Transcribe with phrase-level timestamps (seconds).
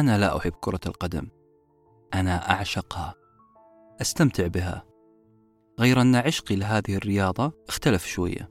[0.00, 1.28] أنا لا أحب كرة القدم.
[2.14, 3.14] أنا أعشقها.
[4.00, 4.84] أستمتع بها.
[5.80, 8.50] غير أن عشقي لهذه الرياضة اختلف شوية.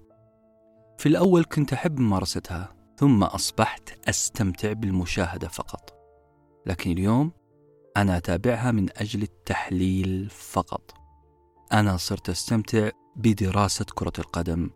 [0.98, 5.94] في الأول كنت أحب ممارستها ثم أصبحت أستمتع بالمشاهدة فقط.
[6.66, 7.32] لكن اليوم
[7.98, 10.94] أنا أتابعها من أجل التحليل فقط.
[11.74, 14.70] أنا صرت أستمتع بدراسة كرة القدم.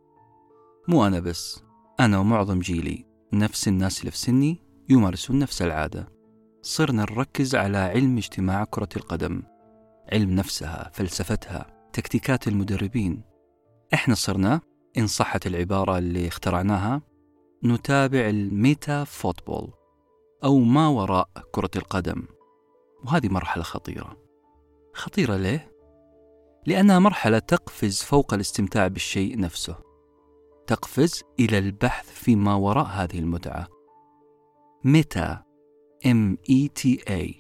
[0.88, 1.63] مو أنا بس
[1.99, 6.18] أنا ومعظم جيلي نفس الناس اللي في سني يمارسون نفس العادة.
[6.62, 9.44] صرنا نركز على علم اجتماع كرة القدم
[10.13, 13.23] علم نفسها فلسفتها تكتيكات المدربين.
[13.94, 14.62] إحنا صرنا
[14.98, 17.02] إن صحت العبارة اللي اخترعناها
[17.64, 19.73] نتابع ال meta football
[20.44, 22.23] أو ما وراء كرة القدم.
[23.05, 24.17] وهذه مرحلة خطيرة.
[24.94, 25.72] خطيرة ليه؟
[26.66, 29.76] لأنها مرحلة تقفز فوق الاستمتاع بالشيء نفسه.
[30.67, 33.67] تقفز إلى البحث فيما وراء هذه المتعة.
[34.84, 35.48] ميتا
[36.05, 37.35] M E T A.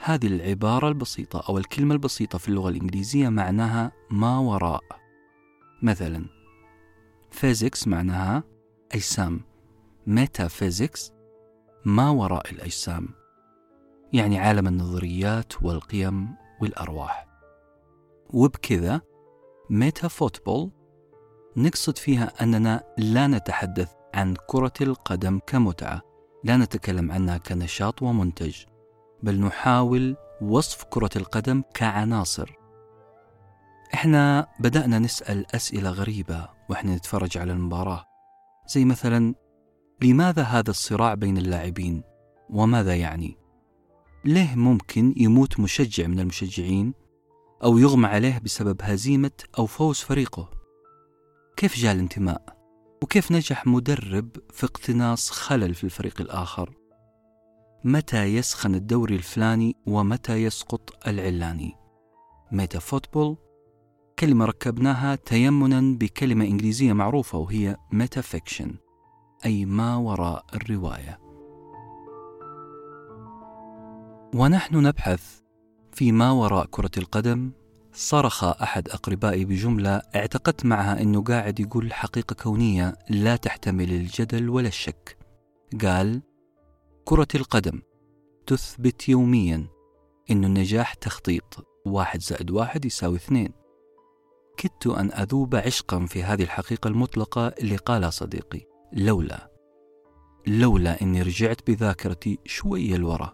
[0.00, 4.82] هذه العبارة البسيطة أو الكلمة البسيطة في اللغة الإنجليزية معناها ما وراء.
[5.82, 6.24] مثلا
[7.40, 8.44] physics معناها
[8.92, 9.40] أجسام.
[10.08, 11.12] metaphysics
[11.84, 13.08] ما وراء الأجسام.
[14.12, 16.28] يعني عالم النظريات والقيم
[16.60, 17.26] والأرواح.
[18.30, 19.00] وبكذا
[20.08, 20.70] فوتبول
[21.56, 26.11] نقصد فيها أننا لا نتحدث عن كرة القدم كمتعة.
[26.44, 28.56] لا نتكلم عنها كنشاط ومنتج
[29.22, 32.52] بل نحاول وصف كرة القدم كعناصر.
[33.94, 38.04] إحنا بدأنا نسأل أسئلة غريبة وإحنا نتفرج على المباراة
[38.68, 39.34] زي مثلا
[40.02, 42.02] لماذا هذا الصراع بين اللاعبين؟
[42.50, 43.36] وماذا يعني؟
[44.24, 46.94] ليه ممكن يموت مشجع من المشجعين؟
[47.64, 50.50] أو يغمى عليه بسبب هزيمة أو فوز فريقه؟
[51.56, 52.51] كيف جاء الانتماء؟
[53.02, 56.74] وكيف نجح مدرب في اقتناص خلل في الفريق الآخر؟
[57.84, 61.72] متى يسخن الدوري الفلاني ومتى يسقط العلاني؟
[62.52, 63.36] meta football
[64.18, 68.74] كلمة ركبناها تيمنا بكلمة إنجليزية معروفة وهي metafiction
[69.44, 71.18] أي ما وراء الرواية.
[74.34, 75.40] ونحن نبحث
[75.92, 77.52] في ما وراء كرة القدم
[77.92, 84.68] صرخ أحد أقربائي بجملة اعتقدت معها أنه قاعد يقول حقيقة كونية لا تحتمل الجدل ولا
[84.68, 85.18] الشك.
[85.82, 86.22] قال
[87.04, 87.82] كرة القدم
[88.46, 89.66] تثبت يوميا
[90.30, 93.52] أن النجاح تخطيط واحد زائد واحد يساوي اثنين.
[94.56, 98.60] كدت أن أذوب عشقا في هذه الحقيقة المطلقة اللي قالها صديقي
[98.92, 99.50] لولا
[100.46, 103.32] لولا أني رجعت بذاكرتي شوية لورا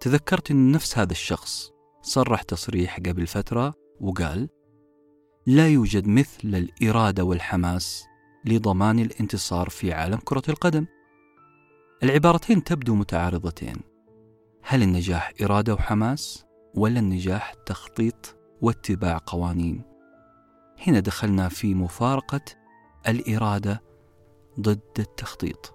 [0.00, 1.73] تذكرت أن نفس هذا الشخص
[2.04, 4.48] صرح تصريح قبل فترة وقال
[5.46, 8.04] لا يوجد مثل الإرادة والحماس
[8.44, 10.86] لضمان الانتصار في عالم كرة القدم.
[12.02, 13.76] العبارتين تبدو متعارضتين.
[14.62, 16.44] هل النجاح إرادة وحماس
[16.74, 19.82] ولا النجاح تخطيط واتباع قوانين؟
[20.86, 22.44] هنا دخلنا في مفارقة
[23.08, 23.82] الإرادة
[24.60, 25.74] ضد التخطيط.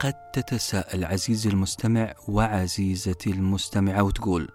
[0.00, 4.48] قد تتساءل عزيزي المستمع وعزيزتي المستمعة وتقول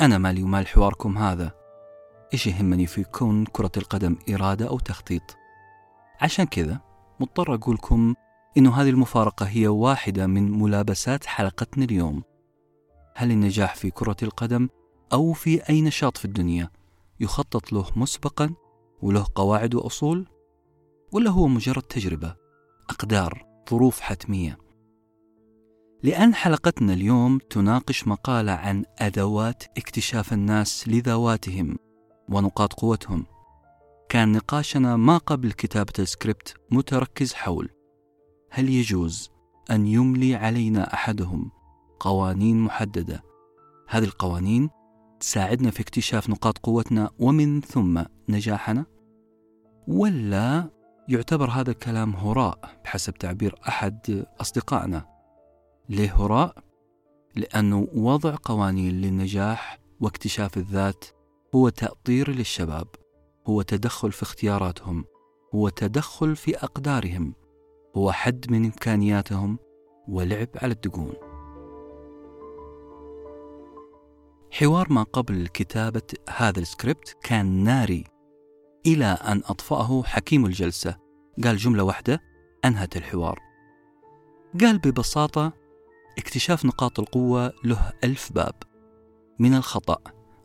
[0.00, 1.52] أنا مالي ومال حواركم هذا.
[2.32, 5.36] إيش يهمني في كون كرة القدم إرادة أو تخطيط؟
[6.20, 6.80] عشان كذا
[7.20, 8.14] مضطر أقول لكم
[8.56, 12.22] إنه هذه المفارقة هي واحدة من ملابسات حلقتنا اليوم.
[13.16, 14.68] هل النجاح في كرة القدم
[15.12, 16.70] أو في أي نشاط في الدنيا
[17.20, 18.54] يخطط له مسبقا
[19.02, 20.28] وله قواعد وأصول؟
[21.12, 22.36] ولا هو مجرد تجربة
[22.90, 24.61] أقدار ظروف حتمية؟
[26.04, 31.76] لأن حلقتنا اليوم تناقش مقالة عن أدوات اكتشاف الناس لذواتهم
[32.28, 33.26] ونقاط قوتهم.
[34.08, 37.68] كان نقاشنا ما قبل كتابة السكريبت متركز حول
[38.50, 39.30] هل يجوز
[39.70, 41.50] أن يملي علينا أحدهم
[42.00, 43.22] قوانين محددة؟
[43.88, 44.70] هذه القوانين
[45.20, 48.86] تساعدنا في اكتشاف نقاط قوتنا ومن ثم نجاحنا؟
[49.88, 50.70] ولا
[51.08, 55.11] يعتبر هذا الكلام هراء بحسب تعبير أحد أصدقائنا؟
[55.88, 56.64] ليه هراء؟
[57.36, 61.04] لأنه وضع قوانين للنجاح واكتشاف الذات
[61.54, 62.86] هو تأطير للشباب
[63.46, 65.04] هو تدخل في اختياراتهم
[65.54, 67.34] هو تدخل في أقدارهم
[67.96, 69.58] هو حد من إمكانياتهم
[70.08, 71.12] ولعب على الدقون
[74.50, 78.04] حوار ما قبل كتابة هذا السكريبت كان ناري
[78.86, 80.96] إلى أن أطفأه حكيم الجلسة
[81.44, 82.20] قال جملة واحدة
[82.64, 83.38] أنهت الحوار
[84.60, 85.61] قال ببساطة
[86.18, 88.54] اكتشاف نقاط القوة له ألف باب.
[89.38, 89.98] من الخطأ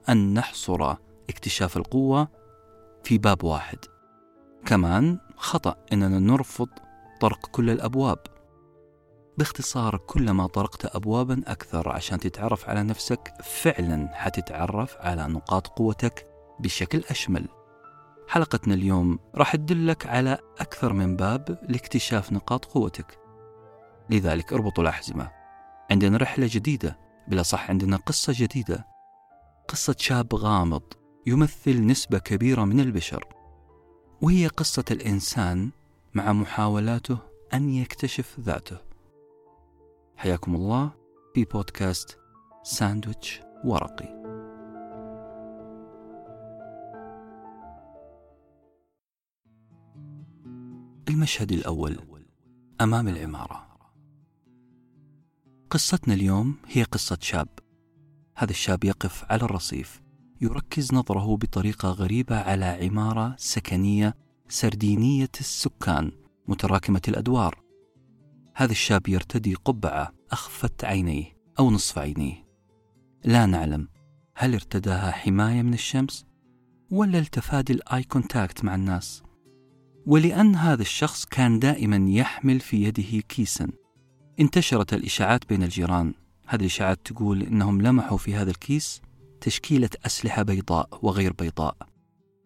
[0.09, 0.95] أن نحصر
[1.29, 2.27] اكتشاف القوة
[3.03, 3.77] في باب واحد.
[4.65, 6.69] كمان خطأ أننا نرفض
[7.21, 8.19] طرق كل الأبواب.
[9.37, 16.27] باختصار كلما طرقت أبوابا أكثر عشان تتعرف على نفسك فعلا حتتعرف على نقاط قوتك
[16.59, 17.47] بشكل أشمل.
[18.27, 23.19] حلقتنا اليوم راح تدلك على أكثر من باب لاكتشاف نقاط قوتك.
[24.09, 25.36] لذلك اربطوا الأحزمة.
[25.91, 28.87] عندنا رحلة جديدة بلا صح عندنا قصة جديدة.
[29.67, 30.83] قصة شاب غامض
[31.25, 33.25] يمثل نسبة كبيرة من البشر.
[34.21, 35.71] وهي قصة الإنسان
[36.13, 37.17] مع محاولاته
[37.53, 38.77] أن يكتشف ذاته.
[40.17, 40.91] حياكم الله
[41.35, 42.17] في بودكاست
[42.63, 44.17] ساندويتش ورقي.
[51.09, 51.99] المشهد الأول
[52.81, 53.76] أمام العمارة.
[55.69, 57.47] قصتنا اليوم هي قصة شاب.
[58.37, 60.01] هذا الشاب يقف على الرصيف
[60.41, 64.15] يركز نظره بطريقة غريبة على عمارة سكنية
[64.49, 66.11] سردينية السكان
[66.47, 67.61] متراكمة الأدوار.
[68.55, 72.47] هذا الشاب يرتدي قبعة أخفت عينيه أو نصف عينيه.
[73.25, 73.87] لا نعلم
[74.35, 76.25] هل ارتداها حماية من الشمس
[76.91, 79.23] ولا لتفادي ال eye contact مع الناس.
[80.05, 83.67] ولأن هذا الشخص كان دائما يحمل في يده كيسا.
[84.39, 86.13] انتشرت الإشاعات بين الجيران.
[86.47, 89.01] هذه الإشاعات تقول إنهم لمحوا في هذا الكيس
[89.41, 91.77] تشكيلة أسلحة بيضاء وغير بيضاء.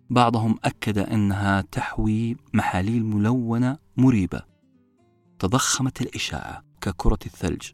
[0.10, 4.42] بعضهم أكد أنها تحوي محاليل ملونة مريبة.
[5.40, 7.72] تضخمت الإشاعة ككرة الثلج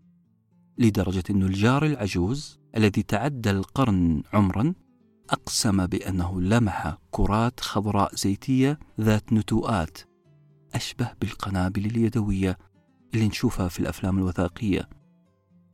[0.78, 4.74] لدرجة أن الجار العجوز الذي تعدى القرن عمرا
[5.30, 9.98] أقسم بأنه لمح كرات خضراء زيتية ذات نتوءات
[10.74, 12.58] أشبه بالقنابل اليدوية
[13.18, 14.90] اللي نشوفها في الأفلام الوثائقية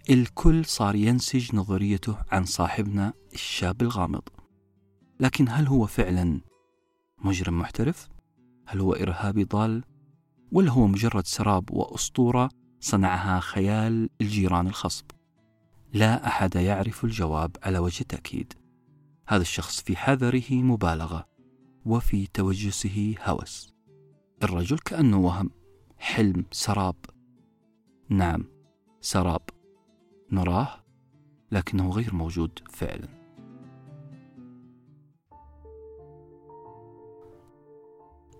[0.09, 4.21] الكل صار ينسج نظريته عن صاحبنا الشاب الغامض
[5.19, 6.41] لكن هل هو فعلا
[7.23, 8.09] مجرم محترف؟
[8.67, 9.83] هل هو إرهابي ضال؟
[10.51, 12.49] ولا هو مجرد سراب وأسطورة
[12.79, 15.05] صنعها خيال الجيران الخصب؟
[15.93, 18.53] لا أحد يعرف الجواب على وجه التأكيد
[19.27, 21.27] هذا الشخص في حذره مبالغة
[21.85, 23.73] وفي توجسه هوس
[24.43, 25.49] الرجل كأنه وهم
[25.97, 26.95] حلم سراب
[28.09, 28.45] نعم
[29.01, 29.41] سراب.
[30.31, 30.83] نراه
[31.51, 33.07] لكنه غير موجود فعلا.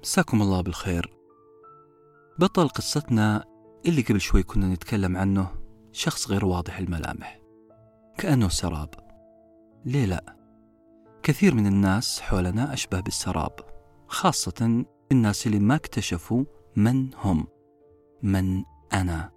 [0.01, 1.13] مساكم الله بالخير.
[2.39, 3.45] بطل قصتنا
[3.85, 5.55] اللي قبل شوي كنا نتكلم عنه
[5.91, 7.39] شخص غير واضح الملامح.
[8.17, 8.89] كأنه سراب.
[9.85, 10.37] ليه لا؟
[11.23, 13.59] كثير من الناس حولنا أشبه بالسراب
[14.07, 16.43] خاصة الناس اللي ما اكتشفوا
[16.75, 17.47] من هم.
[18.23, 18.63] من
[18.93, 19.32] أنا.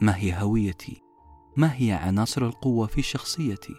[0.00, 1.02] ما هي هويتي؟
[1.56, 3.74] ما هي عناصر القوة في شخصيتي؟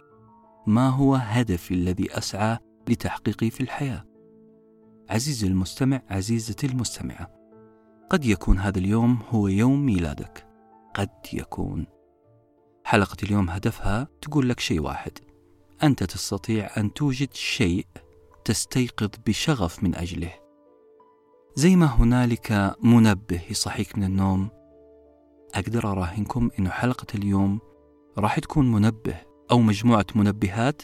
[0.66, 2.58] ما هو هدفي الذي أسعى
[2.88, 4.04] لتحقيقه في الحياة؟
[5.10, 7.36] عزيزي المستمع عزيزتي المستمعة
[8.10, 10.46] قد يكون هذا اليوم هو يوم ميلادك.
[10.94, 11.86] قد يكون.
[12.84, 15.12] حلقة اليوم هدفها تقول لك شيء واحد.
[15.82, 17.86] أنت تستطيع أن توجد شيء
[18.44, 20.32] تستيقظ بشغف من أجله.
[21.54, 24.48] زي ما هنالك منبه يصحيك من النوم
[25.56, 27.60] أقدر أراهنكم أنه حلقة اليوم
[28.18, 29.20] راح تكون منبه
[29.50, 30.82] أو مجموعة منبهات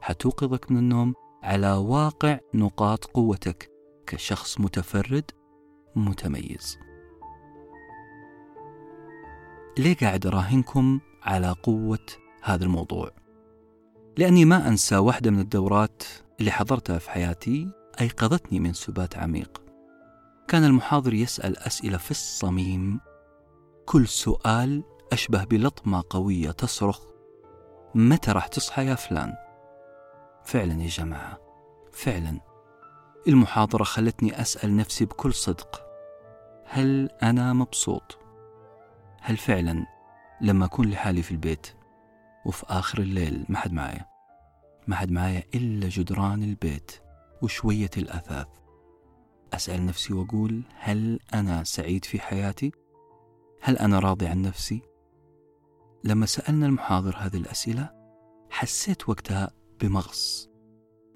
[0.00, 3.70] حتوقظك من النوم على واقع نقاط قوتك
[4.06, 5.30] كشخص متفرد
[5.96, 6.78] متميز
[9.78, 12.06] ليه قاعد أراهنكم على قوة
[12.42, 13.10] هذا الموضوع؟
[14.16, 16.02] لأني ما أنسى واحدة من الدورات
[16.40, 19.62] اللي حضرتها في حياتي أيقظتني من سبات عميق
[20.48, 23.00] كان المحاضر يسأل أسئلة في الصميم
[23.86, 27.00] كل سؤال أشبه بلطمة قوية تصرخ
[27.94, 29.34] متى راح تصحى يا فلان
[30.44, 31.38] فعلا يا جماعة
[31.92, 32.40] فعلا
[33.28, 35.82] المحاضرة خلتني أسأل نفسي بكل صدق
[36.66, 38.18] هل أنا مبسوط؟
[39.20, 39.86] هل فعلا
[40.40, 41.66] لما أكون لحالي في البيت
[42.46, 44.06] وفي آخر الليل ما حد معايا
[44.86, 46.92] ما حد معايا إلا جدران البيت
[47.42, 48.46] وشوية الأثاث
[49.54, 52.72] أسأل نفسي وأقول هل أنا سعيد في حياتي؟
[53.66, 54.82] هل أنا راضي عن نفسي؟
[56.04, 57.90] لما سألنا المحاضر هذه الأسئلة
[58.50, 60.50] حسيت وقتها بمغص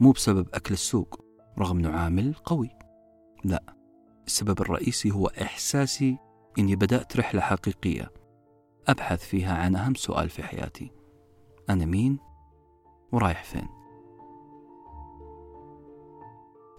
[0.00, 1.24] مو بسبب أكل السوق
[1.58, 2.70] رغم أنه عامل قوي.
[3.44, 3.74] لا
[4.26, 6.18] السبب الرئيسي هو إحساسي
[6.58, 8.12] إني بدأت رحلة حقيقية
[8.88, 10.92] أبحث فيها عن أهم سؤال في حياتي.
[11.70, 12.18] أنا مين؟
[13.12, 13.68] ورايح فين؟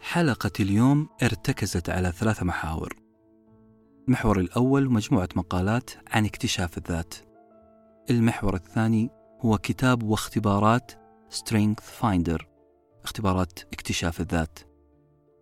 [0.01, 3.08] حلقة اليوم ارتكزت على ثلاثة محاور.
[4.09, 7.13] المحور الأول مجموعة مقالات عن اكتشاف الذات.
[8.09, 9.09] المحور الثاني
[9.41, 10.91] هو كتاب واختبارات
[11.31, 12.43] Strength Finder
[13.03, 14.59] اختبارات اكتشاف الذات.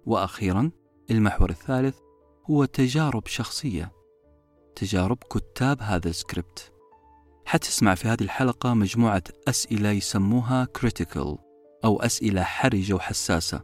[0.05, 0.71] وأخيرا
[1.11, 1.97] المحور الثالث
[2.49, 3.91] هو تجارب شخصية
[4.75, 6.71] تجارب كتاب هذا السكريبت.
[7.45, 11.37] حتسمع في هذه الحلقة مجموعة أسئلة يسموها critical
[11.85, 13.61] أو أسئلة حرجة وحساسة.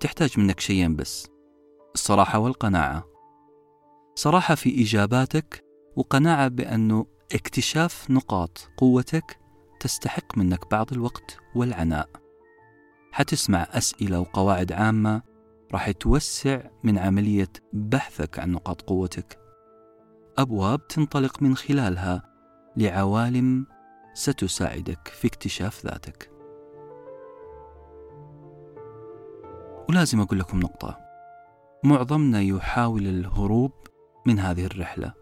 [0.00, 1.28] تحتاج منك شيئين بس.
[1.94, 3.09] الصراحة والقناعة.
[4.14, 5.64] صراحة في إجاباتك
[5.96, 9.38] وقناعة بأنه اكتشاف نقاط قوتك
[9.80, 12.08] تستحق منك بعض الوقت والعناء.
[13.12, 15.22] حتسمع أسئلة وقواعد عامة
[15.72, 19.38] راح توسع من عملية بحثك عن نقاط قوتك.
[20.38, 22.22] أبواب تنطلق من خلالها
[22.76, 23.66] لعوالم
[24.14, 26.30] ستساعدك في اكتشاف ذاتك.
[29.88, 30.98] ولازم أقول لكم نقطة.
[31.84, 33.72] معظمنا يحاول الهروب
[34.30, 35.12] من هذه الرحلة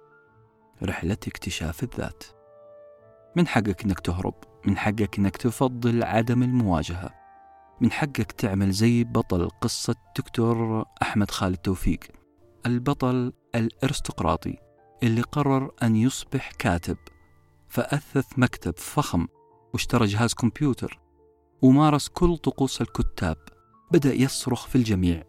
[0.82, 2.24] رحلة اكتشاف الذات.
[3.36, 4.34] من حقك إنك تهرب
[4.66, 7.14] من حقك إنك تفضل عدم المواجهة
[7.80, 11.98] من حقك تعمل زي بطل قصة دكتور أحمد خالد توفيق
[12.66, 14.56] البطل الأرستقراطي
[15.02, 16.98] اللي قرر أن يصبح كاتب
[17.68, 19.26] فأثث مكتب فخم
[19.72, 21.00] واشترى جهاز كمبيوتر
[21.62, 23.36] ومارس كل طقوس الكتاب
[23.92, 25.22] بدأ يصرخ في الجميع.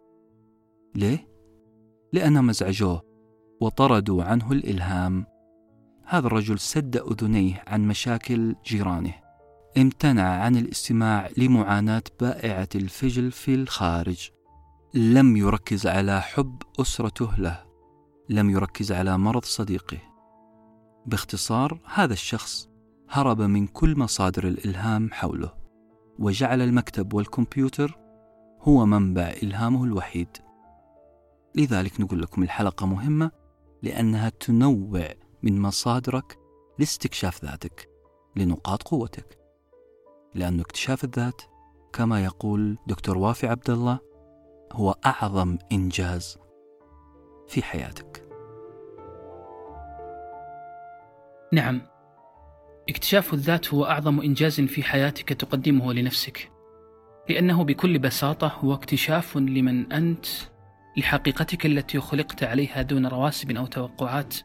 [0.95, 1.27] ليه؟
[2.13, 3.08] لأنهم أزعجوه
[3.61, 5.25] وطردوا عنه الإلهام.
[6.05, 9.13] هذا الرجل سد أذنيه عن مشاكل جيرانه.
[9.77, 14.29] امتنع عن الاستماع لمعاناة بائعة الفجل في الخارج.
[14.93, 17.63] لم يركز على حب أسرته له.
[18.29, 19.97] لم يركز على مرض صديقه.
[21.05, 22.69] باختصار هذا الشخص
[23.09, 25.53] هرب من كل مصادر الإلهام حوله
[26.19, 27.97] وجعل المكتب والكمبيوتر
[28.61, 30.27] هو منبع إلهامه الوحيد.
[31.55, 33.38] لذلك نقول لكم الحلقة مهمة.
[33.83, 35.09] لأنها تنوع
[35.43, 36.39] من مصادرك
[36.79, 37.89] لاستكشاف ذاتك
[38.35, 39.39] لنقاط قوتك.
[40.35, 41.41] لأن اكتشاف الذات
[41.93, 43.99] كما يقول دكتور وافي عبد الله
[44.71, 46.37] هو أعظم إنجاز
[47.47, 48.29] في حياتك.
[51.53, 51.81] نعم.
[52.89, 56.51] اكتشاف الذات هو أعظم إنجاز في حياتك تقدمه لنفسك
[57.29, 60.25] لأنه بكل بساطة هو اكتشاف لمن أنت
[60.99, 64.35] لحقيقتك التي خلقت عليها دون رواسب أو توقعات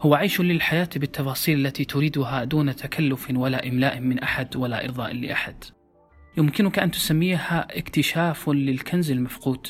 [0.00, 5.64] هو عيش للحياة بالتفاصيل التي تريدها دون تكلف ولا إملاء من أحد ولا إرضاء لأحد.
[6.38, 9.66] يمكنك أن تسميها اكتشاف للكنز المفقود.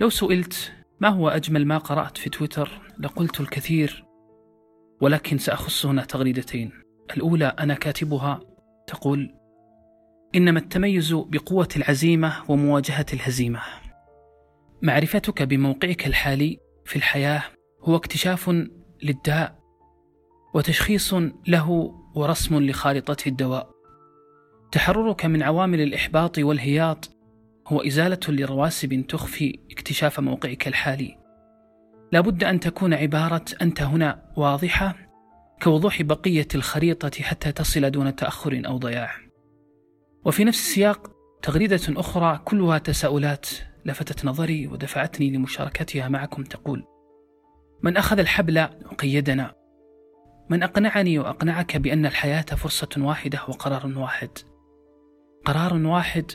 [0.00, 4.04] لو سئلت ما هو أجمل ما قرأت في تويتر لقلت الكثير
[5.00, 6.70] ولكن سأخص هنا تغريدتين.
[7.16, 8.40] الأولى أنا كاتبها
[8.86, 9.34] تقول
[10.34, 13.60] إنما التميز بقوة العزيمة ومواجهة الهزيمة.
[14.84, 17.42] معرفتك بموقعك الحالي في الحياة
[17.82, 18.50] هو اكتشاف
[19.02, 19.58] للداء
[20.54, 21.14] وتشخيص
[21.48, 21.70] له
[22.14, 23.70] ورسم لخارطة الدواء.
[24.72, 27.10] تحررك من عوامل الإحباط والهياط
[27.68, 31.18] هو إزالة لرواسب تخفي اكتشاف موقعك الحالي.
[32.12, 34.96] لا بد أن تكون عبارة أنت هنا واضحة
[35.62, 39.10] كوضوح بقية الخريطة حتى تصل دون تأخر أو ضياع.
[40.24, 41.10] وفي نفس السياق
[41.42, 43.48] تغريدة أخرى كلها تساؤلات
[43.84, 46.84] لفتت نظري ودفعتني لمشاركتها معكم تقول
[47.82, 48.58] من أخذ الحبل
[48.92, 49.54] وقيدنا
[50.50, 54.28] من أقنعني وأقنعك بأن الحياة فرصة واحدة وقرار واحد.
[55.44, 56.32] قرار واحد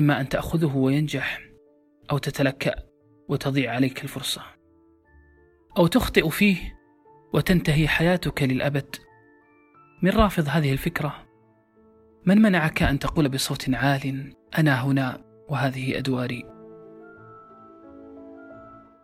[0.00, 1.40] إما أن تأخذه وينجح
[2.10, 2.74] أو تتلكأ
[3.28, 4.42] وتضيع عليك الفرصة.
[5.78, 6.78] أو تخطئ فيه
[7.34, 8.96] وتنتهي حياتك للأبد.
[10.02, 11.26] من رافض هذه الفكرة
[12.26, 16.44] من منعك أن تقول بصوت عال أنا هنا وهذه أدواري.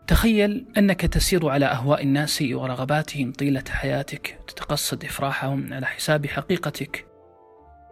[0.06, 7.06] تخيل أنك تسير على أهواء الناس ورغباتهم طيلة حياتك وتتقصد إفراحهم على حساب حقيقتك.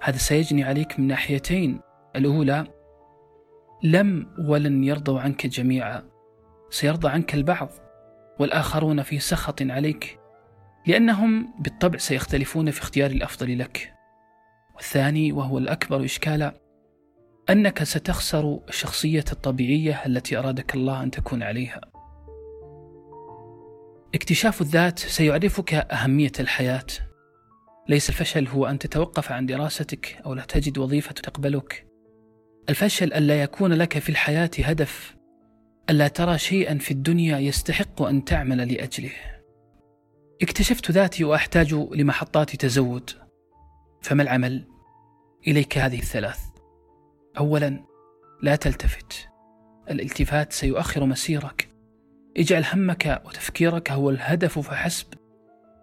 [0.02, 1.80] هذا سيجني عليك من ناحيتين.
[2.16, 2.66] الأولى
[3.82, 6.02] لم ولن يرضوا عنك جميعا.
[6.70, 7.68] سيرضى عنك البعض
[8.38, 10.18] والآخرون في سخط عليك.
[10.86, 13.94] لأنهم بالطبع سيختلفون في اختيار الأفضل لك.
[14.74, 16.63] والثاني وهو الأكبر إشكالا
[17.50, 21.80] أنك ستخسر الشخصية الطبيعية التي أرادك الله أن تكون عليها.
[24.14, 26.86] اكتشاف الذات سيعرفك أهمية الحياة.
[27.88, 31.86] ليس الفشل هو أن تتوقف عن دراستك أو لا تجد وظيفة تقبلك.
[32.68, 35.16] الفشل ألا يكون لك في الحياة هدف.
[35.90, 39.12] ألا ترى شيئا في الدنيا يستحق أن تعمل لأجله.
[40.42, 43.10] اكتشفت ذاتي وأحتاج لمحطات تزود.
[44.02, 44.68] فما العمل؟
[45.46, 46.53] إليك هذه الثلاث.
[47.38, 47.84] أولا
[48.42, 49.28] لا تلتفت
[49.90, 51.68] الالتفات سيؤخر مسيرك
[52.36, 55.06] اجعل همك وتفكيرك هو الهدف فحسب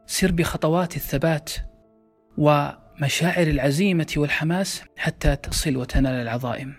[0.06, 1.52] سر بخطوات الثبات
[2.38, 6.74] ومشاعر العزيمة والحماس حتى تصل وتنال العظائم.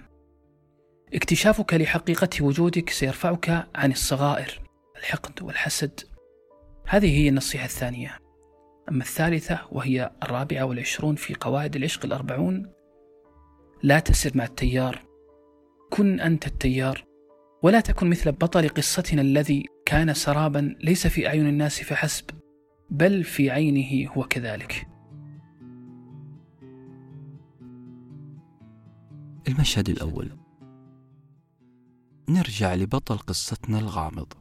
[1.15, 4.61] اكتشافك لحقيقة وجودك سيرفعك عن الصغائر،
[4.99, 6.01] الحقد والحسد.
[6.89, 8.19] هذه هي النصيحة الثانية
[8.89, 12.73] أما الثالثة وهي الرابعة والعشرون في قواعد العشق الأربعون
[13.83, 15.03] لا تسر مع التيار.
[15.91, 17.05] كن أنت التيار.
[17.63, 22.25] ولا تكن مثل بطل قصتنا الذي كان سرابا ليس في أعين الناس فحسب
[22.91, 24.87] بل في عينه هو كذلك.
[29.49, 30.31] المشهد الأول.
[32.29, 34.33] نرجع لبطل قصتنا الغامض.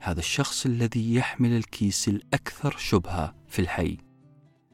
[0.00, 3.98] هذا الشخص الذي يحمل الكيس الأكثر شبهة في الحي.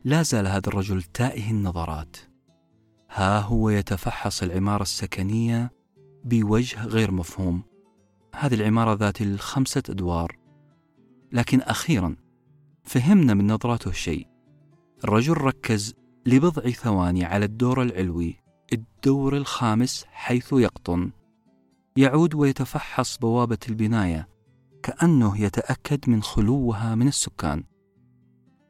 [0.04, 2.16] لا زال هذا الرجل تائه النظرات.
[3.10, 5.72] ها هو يتفحص العمارة السكنية
[6.24, 7.62] بوجه غير مفهوم.
[8.34, 10.38] هذه العمارة ذات الخمسة أدوار.
[11.32, 12.16] لكن أخيرا
[12.82, 14.26] فهمنا من نظراته شيء.
[15.04, 15.94] الرجل ركز
[16.26, 18.36] لبضع ثواني على الدور العلوي
[18.72, 21.10] الدور الخامس حيث يقطن.
[21.96, 24.28] يعود ويتفحص بوابة البناية
[24.82, 27.64] كأنه يتأكد من خلوها من السكان.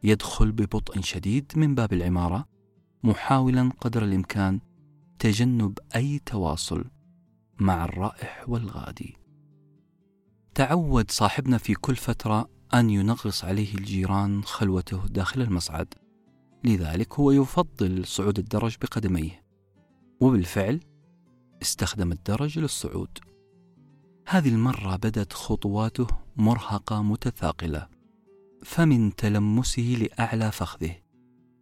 [0.02, 2.57] يدخل ببطء شديد من باب العمارة.
[3.02, 4.60] محاولا قدر الإمكان
[5.18, 6.84] تجنب أي تواصل
[7.60, 9.16] مع الرائح والغادي.
[10.54, 15.94] تعود صاحبنا في كل فترة أن ينغص عليه الجيران خلوته داخل المصعد.
[16.64, 19.44] لذلك هو يفضل صعود الدرج بقدميه.
[20.20, 20.80] وبالفعل
[21.62, 23.18] استخدم الدرج للصعود.
[24.28, 27.88] هذه المرة بدت خطواته مرهقة متثاقلة
[28.64, 31.07] فمن تلمسه لأعلى فخذه.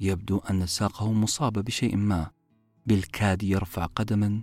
[0.00, 2.31] يبدو أن ساقه مصابة بشيء ما
[2.87, 4.43] بالكاد يرفع قدما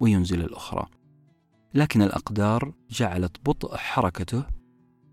[0.00, 0.86] وينزل الأخرى.
[1.74, 4.44] لكن الأقدار جعلت بطء حركته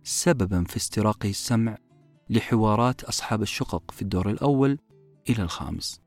[0.03, 1.77] سببا في استراقه السمع
[2.29, 4.79] لحوارات أصحاب الشقق في الدور الأول
[5.29, 6.01] إلى الخامس.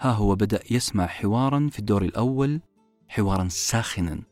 [0.00, 2.60] ها هو بدأ يسمع حوارا في الدور الأول
[3.08, 4.22] حوارا ساخنا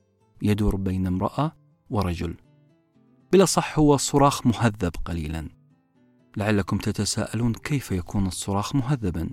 [0.42, 1.56] يدور بين امرأة
[1.90, 2.37] ورجل.
[3.32, 5.59] بالأصح هو صراخ مهذب قليلا.
[6.37, 9.30] لعلكم تتساءلون كيف يكون الصراخ مهذبا.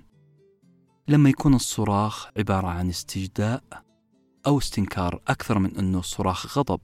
[1.08, 3.62] لما يكون الصراخ عبارة عن استجداء
[4.46, 6.80] أو استنكار أكثر من أنه صراخ غضب.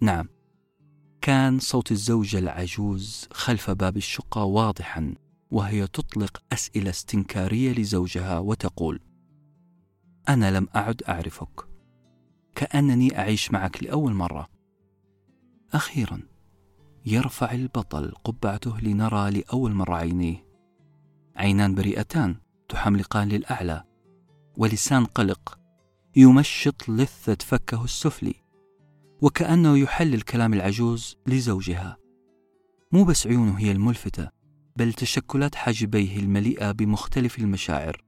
[0.00, 0.28] نعم
[1.20, 5.14] كان صوت الزوجة العجوز خلف باب الشقة واضحا
[5.50, 9.00] وهي تطلق أسئلة استنكارية لزوجها وتقول
[10.28, 11.68] أنا لم أعد أعرفك
[12.54, 14.48] كأنني أعيش معك لأول مرة.
[15.72, 16.20] أخيرا
[17.06, 20.44] يرفع البطل قبعته لنرى لأول مرة عينيه.
[21.36, 22.36] عينان بريئتان
[22.68, 23.84] تحملقان للأعلى
[24.56, 25.58] ولسان قلق
[26.16, 28.34] يمشط لثة فكه السفلي
[29.22, 31.96] وكأنه يحلل كلام العجوز لزوجها.
[32.92, 34.30] مو بس عيونه هي الملفتة
[34.76, 38.04] بل تشكلات حاجبيه المليئة بمختلف المشاعر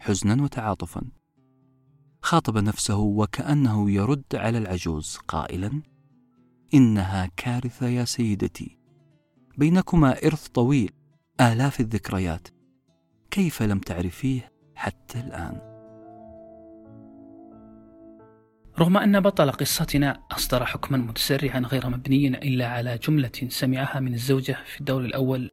[0.00, 1.02] حزنا وتعاطفا.
[2.22, 5.82] خاطب نفسه وكأنه يرد على العجوز قائلا
[6.74, 8.78] إنها كارثة يا سيدتي.
[9.58, 10.90] بينكما إرث طويل
[11.40, 12.48] آلاف الذكريات.
[13.30, 15.68] كيف لم تعرفيه حتى الآن؟
[18.78, 24.56] رغم أن بطل قصتنا أصدر حكما متسرعا غير مبني إلا على جملة سمعها من الزوجة
[24.66, 25.50] في الدور الأول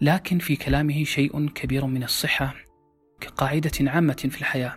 [0.00, 2.54] لكن في كلامه شيء كبير من الصحة
[3.20, 4.74] كقاعدة عامة في الحياة.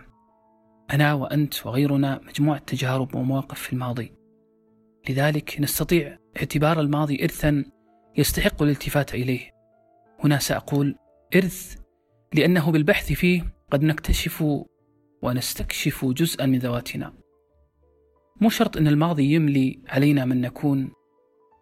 [0.90, 4.12] أنا وأنت وغيرنا مجموعة تجارب ومواقف في الماضي.
[5.08, 7.64] لذلك نستطيع اعتبار الماضي إرثا
[8.16, 9.50] يستحق الالتفات إليه.
[10.24, 10.96] هنا سأقول
[11.36, 11.76] إرث
[12.34, 14.44] لأنه بالبحث فيه قد نكتشف
[15.22, 17.12] ونستكشف جزءا من ذواتنا.
[18.40, 20.92] مو شرط أن الماضي يملي علينا من نكون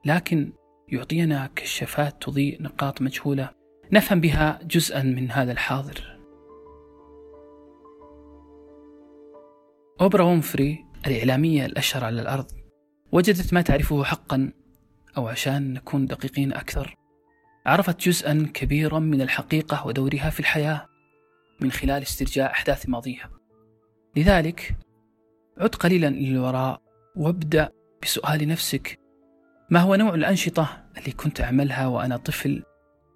[0.04, 0.52] لكن
[0.88, 3.50] يعطينا كشافات تضيء نقاط مجهولة
[3.92, 6.20] نفهم بها جزءا من هذا الحاضر.
[10.00, 12.59] أوبرا وونفري الإعلامية الأشهر على الأرض.
[13.12, 14.52] وجدت ما تعرفه حقا
[15.16, 16.96] أو عشان نكون دقيقين أكثر
[17.66, 20.86] عرفت جزءا كبيرا من الحقيقة ودورها في الحياة
[21.60, 23.30] من خلال استرجاع أحداث ماضيها
[24.16, 24.76] لذلك
[25.58, 26.82] عد قليلا للوراء
[27.16, 28.98] وابدأ بسؤال نفسك
[29.70, 32.62] ما هو نوع الأنشطة اللي كنت أعملها وأنا طفل؟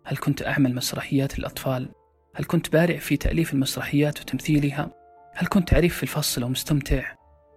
[0.04, 1.88] هل كنت أعمل مسرحيات للأطفال؟
[2.34, 4.90] هل كنت بارع في تأليف المسرحيات وتمثيلها؟
[5.34, 7.14] هل كنت عريف في الفصل ومستمتع؟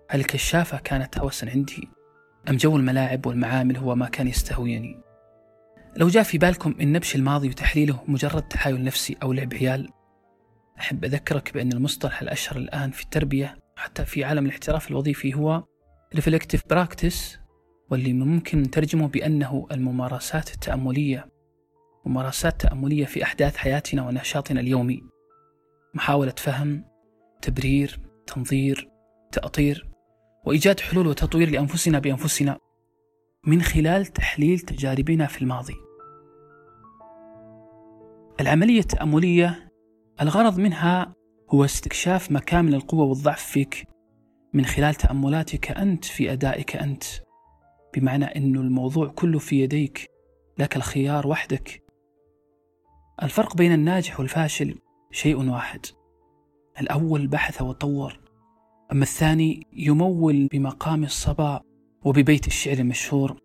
[0.09, 1.89] هل الكشافة كانت هوسا عندي؟
[2.49, 5.01] أم جو الملاعب والمعامل هو ما كان يستهويني؟
[5.97, 9.89] لو جاء في بالكم إن نبش الماضي وتحليله مجرد تحايل نفسي أو لعب عيال
[10.79, 15.63] أحب أذكرك بأن المصطلح الأشهر الآن في التربية حتى في عالم الاحتراف الوظيفي هو
[16.15, 17.37] reflective practice
[17.89, 21.29] واللي ممكن نترجمه بأنه الممارسات التأملية
[22.05, 25.03] ممارسات تأملية في أحداث حياتنا ونشاطنا اليومي
[25.93, 26.85] محاولة فهم
[27.41, 28.89] تبرير تنظير
[29.31, 29.96] تأطير
[30.47, 32.57] وإيجاد حلول وتطوير لأنفسنا بأنفسنا
[33.47, 35.75] من خلال تحليل تجاربنا في الماضي.
[38.39, 39.71] العملية التأملية
[40.21, 41.15] الغرض منها
[41.53, 43.87] هو استكشاف مكامن القوة والضعف فيك
[44.53, 47.03] من خلال تأملاتك أنت في أدائك أنت.
[47.95, 50.05] بمعنى أن الموضوع كله في يديك
[50.59, 51.83] لك الخيار وحدك.
[53.23, 54.79] الفرق بين الناجح والفاشل
[55.11, 55.85] شيء واحد.
[56.81, 58.26] الأول بحث وطور.
[58.91, 61.61] أما الثاني يمول بمقام الصبا
[62.05, 63.41] وببيت الشعر المشهور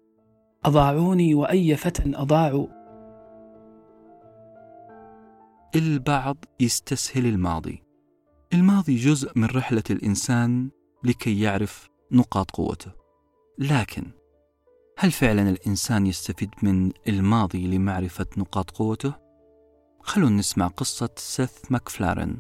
[0.65, 2.67] أضاعوني وأي فتى أضاعوا؟
[5.77, 7.83] البعض يستسهل الماضي.
[8.55, 10.71] الماضي جزء من رحلة الإنسان
[11.05, 12.93] لكي يعرف نقاط قوته.
[13.59, 14.05] لكن
[14.99, 19.15] هل فعلا الإنسان يستفيد من الماضي لمعرفة نقاط قوته؟
[20.03, 22.37] خلونا نسمع قصة سيث ماكفلارن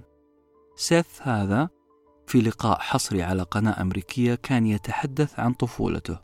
[0.76, 1.68] سيث هذا
[2.26, 6.18] في لقاء حصري على قناة أمريكية كان يتحدث عن طفولته.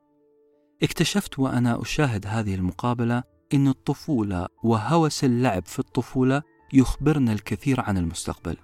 [0.83, 3.23] اكتشفت وأنا أشاهد هذه المقابلة
[3.55, 8.57] أن الطفولة وهوس اللعب في الطفولة يخبرنا الكثير عن المستقبل.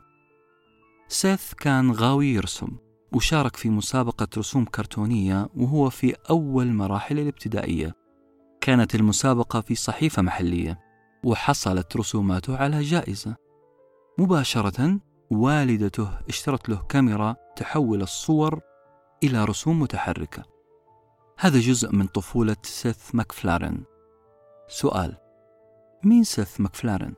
[1.08, 2.68] سيث كان غاوي يرسم
[3.12, 7.94] وشارك في مسابقة رسوم كرتونية وهو في أول مراحل الابتدائية.
[8.60, 10.78] كانت المسابقة في صحيفة محلية
[11.24, 13.36] وحصلت رسوماته على جائزة.
[14.18, 18.60] مباشرة والدته اشترت له كاميرا تحول الصور
[19.22, 20.44] إلى رسوم متحركة.
[21.38, 23.84] هذا جزء من طفولة سيث ماكفلارن
[24.68, 25.16] سؤال
[26.04, 27.14] مين سيث ماكفلارن؟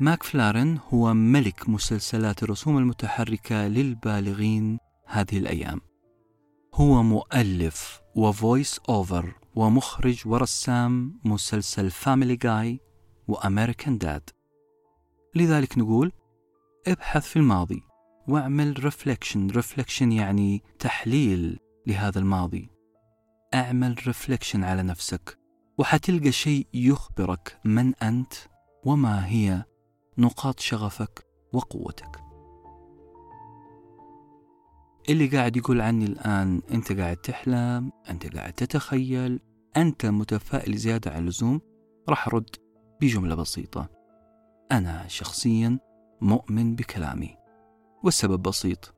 [0.00, 5.80] ماكفلارن هو ملك مسلسلات الرسوم المتحركة للبالغين هذه الأيام.
[6.74, 12.80] هو مؤلف و voice over ومخرج ورسام مسلسل Family Guy
[13.28, 14.30] و American Dad
[15.34, 16.12] لذلك نقول
[16.88, 17.82] ابحث في الماضي
[18.28, 22.70] واعمل reflection reflection يعني تحليل لهذا الماضي.
[23.54, 25.38] اعمل reflection على نفسك
[25.78, 28.34] وحتلقى شيء يخبرك من أنت
[28.84, 29.64] وما هي
[30.18, 32.20] نقاط شغفك وقوتك.
[35.08, 39.40] اللي قاعد يقول عني الآن أنت قاعد تحلم أنت قاعد تتخيل
[39.76, 41.60] أنت متفائل زيادة عن اللزوم
[42.08, 42.56] راح أرد
[43.00, 43.88] بجملة بسيطة.
[44.72, 45.78] أنا شخصيا
[46.22, 47.36] مؤمن بكلامي
[48.02, 48.94] والسبب بسيط.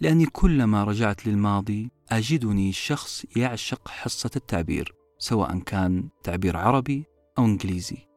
[0.00, 7.06] لأني كلما رجعت للماضي أجدني شخص يعشق حصة التعبير سواء كان تعبير عربي
[7.38, 8.08] أو إنجليزي.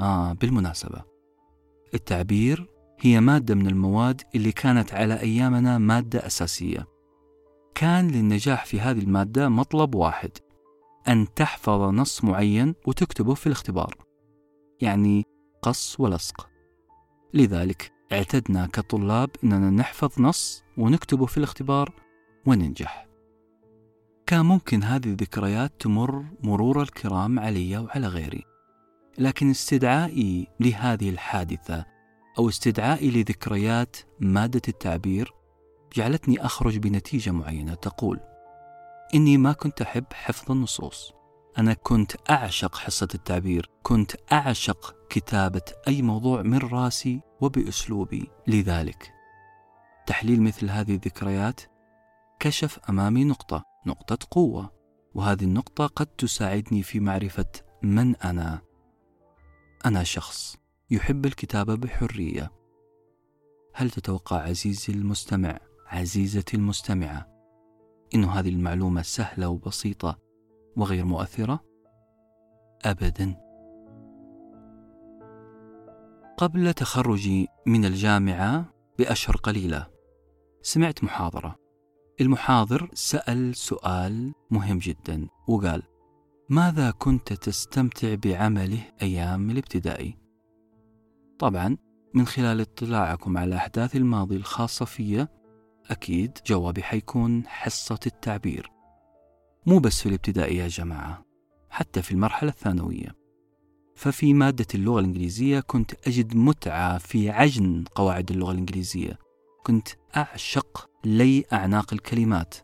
[0.00, 1.02] آه بالمناسبة.
[1.94, 2.66] التعبير
[3.00, 6.86] هي مادة من المواد اللي كانت على أيامنا مادة أساسية.
[7.74, 10.30] كان للنجاح في هذه المادة مطلب واحد
[11.08, 13.94] أن تحفظ نص معين وتكتبه في الاختبار.
[14.80, 15.24] يعني
[15.62, 16.51] قص ولصق.
[17.34, 21.92] لذلك اعتدنا كطلاب أننا نحفظ نص ونكتبه في الاختبار
[22.46, 23.08] وننجح.
[24.26, 28.44] كان ممكن هذه الذكريات تمر مرور الكرام علي وعلى غيري
[29.18, 31.84] لكن استدعائي لهذه الحادثة
[32.38, 35.34] أو استدعائي لذكريات مادة التعبير
[35.96, 38.20] جعلتني أخرج بنتيجة معينة تقول
[39.14, 41.12] إني ما كنت أحب حفظ النصوص.
[41.58, 48.30] أنا كنت أعشق حصة التعبير كنت أعشق كتابة أي موضوع من راسي وبأسلوبي.
[48.46, 49.12] لذلك
[50.06, 51.60] تحليل مثل هذه الذكريات
[52.40, 54.72] كشف أمامي نقطة نقطة قوة
[55.14, 58.60] وهذه النقطة قد تساعدني في معرفة من أنا.
[59.86, 60.56] أنا شخص
[60.90, 62.52] يحب الكتابة بحرية.
[63.74, 67.26] هل تتوقع عزيزي المستمع عزيزتي المستمعة
[68.14, 70.18] إن هذه المعلومة سهلة وبسيطة
[70.76, 71.60] وغير مؤثرة؟
[72.84, 73.36] أبدا
[76.36, 78.64] قبل تخرجي من الجامعة
[78.98, 79.86] بأشهر قليلة
[80.62, 81.56] سمعت محاضرة
[82.20, 85.82] المحاضر سأل سؤال مهم جدا وقال
[86.48, 90.18] ماذا كنت تستمتع بعمله أيام الابتدائي؟
[91.38, 91.76] طبعا
[92.14, 95.28] من خلال اطلاعكم على أحداث الماضي الخاصة فيا
[95.90, 98.70] أكيد جوابي حيكون حصة التعبير
[99.66, 101.24] مو بس في الابتدائي يا جماعة
[101.70, 103.22] حتى في المرحلة الثانوية.
[103.96, 109.18] ففي مادة اللغة الإنجليزية كنت أجد متعة في عجن قواعد اللغة الإنجليزية.
[109.62, 112.54] كنت أعشق لي أعناق الكلمات.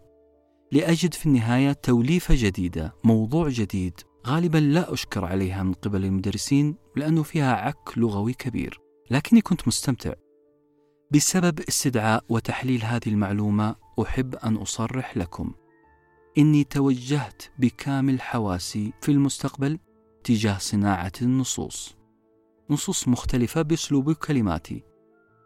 [0.73, 4.01] لأجد في النهاية توليفة جديدة موضوع جديد.
[4.27, 8.81] غالبا لا أشكر عليها من قبل المدرسين لأنه فيها عك لغوي كبير
[9.11, 10.13] لكني كنت مستمتع.
[11.11, 15.53] بسبب استدعاء وتحليل هذه المعلومة أحب أن أصرح لكم.
[16.39, 19.79] إني توجهت بكامل حواسي في المستقبل
[20.25, 21.97] تجاه صناعة النصوص.
[22.71, 24.85] نصوص مختلفة بأسلوب كلماتي.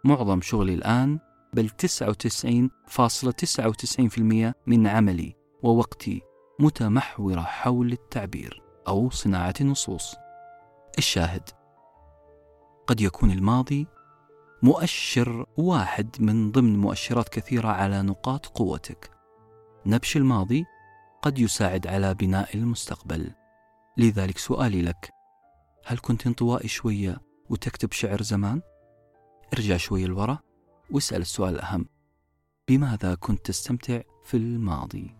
[0.04, 1.18] معظم شغلي الآن
[1.54, 6.20] بل 99.99% من عملي ووقتي
[6.60, 10.14] متمحورة حول التعبير أو صناعة النصوص.
[10.98, 11.50] الشاهد
[12.86, 13.86] قد يكون الماضي
[14.62, 19.10] مؤشر واحد من ضمن مؤشرات كثيرة على نقاط قوتك.
[19.86, 20.64] نبش الماضي
[21.22, 23.30] قد يساعد على بناء المستقبل.
[23.96, 25.10] لذلك سؤالي لك:
[25.86, 28.62] هل كنت انطوائي شوية وتكتب شعر زمان؟
[29.54, 30.38] ارجع شوي لورا
[30.90, 31.86] واسأل السؤال الأهم:
[32.68, 35.16] بماذا كنت تستمتع في الماضي؟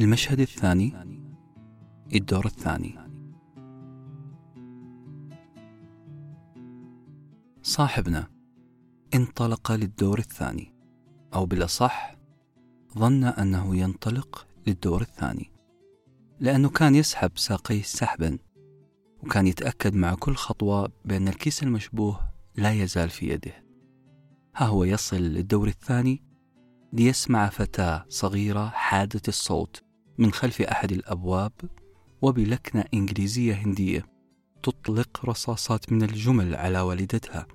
[0.00, 0.94] المشهد الثاني
[2.14, 2.98] الدور الثاني
[7.62, 8.30] صاحبنا
[9.14, 10.74] انطلق للدور الثاني
[11.34, 12.14] أو بالأصح
[12.98, 15.50] ظن أنه ينطلق للدور الثاني
[16.40, 18.38] لأنه كان يسحب ساقيه سحبا
[19.22, 22.20] وكان يتأكد مع كل خطوة بأن الكيس المشبوه
[22.56, 23.64] لا يزال في يده.
[24.56, 26.22] ها هو يصل للدور الثاني
[26.92, 29.82] ليسمع فتاة صغيرة حادة الصوت
[30.18, 31.52] من خلف أحد الأبواب
[32.22, 34.06] وبلكنة إنجليزية هندية
[34.62, 37.46] تطلق رصاصات من الجمل على والدتها.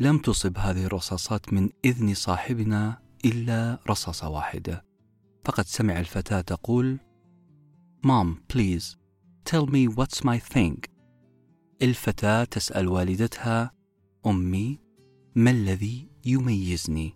[0.00, 4.84] لم تصب هذه الرصاصات من إذن صاحبنا إلا رصاصة واحدة
[5.44, 6.98] فقد سمع الفتاة تقول
[8.06, 8.96] Mom, please,
[9.44, 10.78] tell me what's my thing.
[11.82, 13.72] الفتاة تسأل والدتها
[14.26, 14.80] أمي
[15.34, 17.12] ما الذي يميزني؟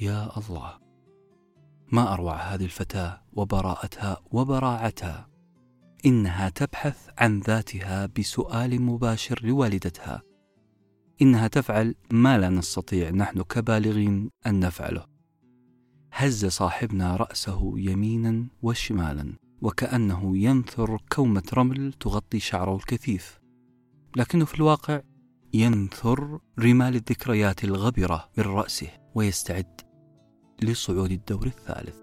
[0.00, 0.78] يا الله
[1.92, 5.28] ما أروع هذه الفتاة وبراءتها وبراعتها
[6.06, 10.22] إنها تبحث عن ذاتها بسؤال مباشر لوالدتها
[11.22, 15.06] إنها تفعل ما لا نستطيع نحن كبالغين أن نفعله.
[16.12, 23.40] هز صاحبنا رأسه يمينا وشمالا وكأنه ينثر كومة رمل تغطي شعره الكثيف.
[24.16, 25.00] لكنه في الواقع
[25.54, 29.80] ينثر رمال الذكريات الغبرة من رأسه ويستعد
[30.62, 31.96] لصعود الدور الثالث.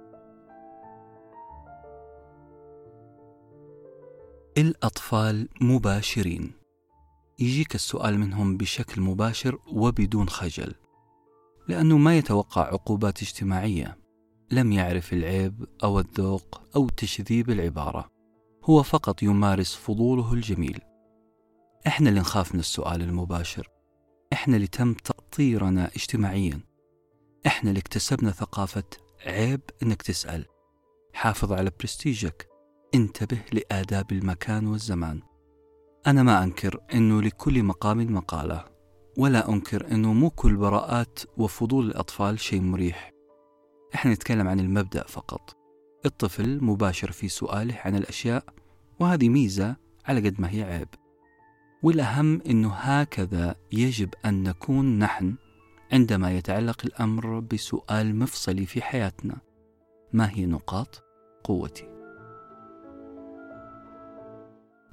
[4.58, 6.61] الأطفال مباشرين.
[7.42, 10.74] يجيك السؤال منهم بشكل مباشر وبدون خجل
[11.68, 13.98] لأنه ما يتوقع عقوبات اجتماعية.
[14.52, 18.12] لم يعرف العيب أو الذوق أو تشذيب العبارة.
[18.64, 20.80] هو فقط يمارس فضوله الجميل.
[21.88, 23.68] إحنا اللي نخاف من السؤال المباشر.
[24.34, 26.60] إحنا اللي تم تأطيرنا اجتماعيا.
[27.48, 28.84] إحنا اللي اكتسبنا ثقافة
[29.26, 30.46] عيب إنك تسأل.
[31.14, 32.48] حافظ على برستيجك.
[32.96, 35.22] انتبه لآداب المكان والزمان.
[36.08, 38.66] أنا ما أنكر أنه لكل مقام مقالة
[39.18, 43.12] ولا أنكر أنه مو كل براءات وفضول الأطفال شيء مريح.
[43.96, 45.58] إحنا نتكلم عن المبدأ فقط.
[46.06, 48.44] الطفل مباشر في سؤاله عن الأشياء
[49.00, 50.88] وهذه ميزة على قد ما هي عيب.
[51.84, 55.36] والأهم أنه هكذا يجب أن نكون نحن
[55.92, 59.38] عندما يتعلق الأمر بسؤال مفصلي في حياتنا.
[60.14, 61.04] ما هي نقاط
[61.44, 61.91] قوتي؟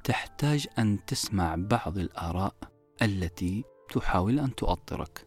[0.08, 2.54] تحتاج أن تسمع بعض الآراء
[3.02, 5.26] التي تحاول أن تؤطرك.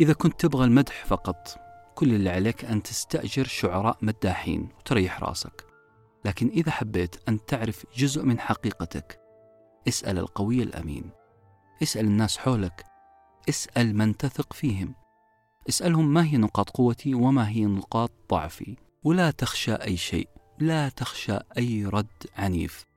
[0.00, 1.58] إذا كنت تبغى المدح فقط
[1.94, 5.66] كل اللي عليك أن تستأجر شعراء مداحين وتريح رأسك.
[6.24, 9.20] لكن إذا حبيت أن تعرف جزء من حقيقتك
[9.88, 11.10] اسأل القوي الأمين.
[11.82, 12.84] اسأل الناس حولك.
[13.48, 14.94] اسأل من تثق فيهم.
[15.68, 18.76] اسألهم ما هي نقاط قوتي وما هي نقاط ضعفي.
[19.04, 20.28] ولا تخشى أي شيء.
[20.58, 22.89] لا تخشى أي رد عنيف.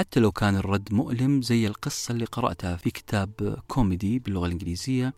[0.00, 5.14] حتى لو كان الرد مؤلم زي القصة اللي قرأتها في كتاب كوميدي باللغة الإنجليزية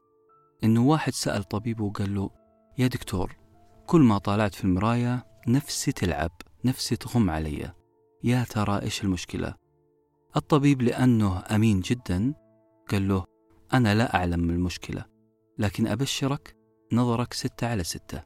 [0.64, 2.30] إنه واحد سأل طبيبه وقال له
[2.78, 3.36] يا دكتور
[3.86, 6.30] كل ما طالعت في المراية نفسي تلعب
[6.64, 7.72] نفسي تغم علي.
[8.24, 9.54] يا ترى إيش المشكلة؟
[10.36, 12.34] الطبيب لأنه أمين جدا
[12.90, 13.24] قال له
[13.72, 15.04] أنا لا أعلم المشكلة
[15.58, 16.56] لكن أبشرك
[16.92, 18.22] نظرك ستة على ستة.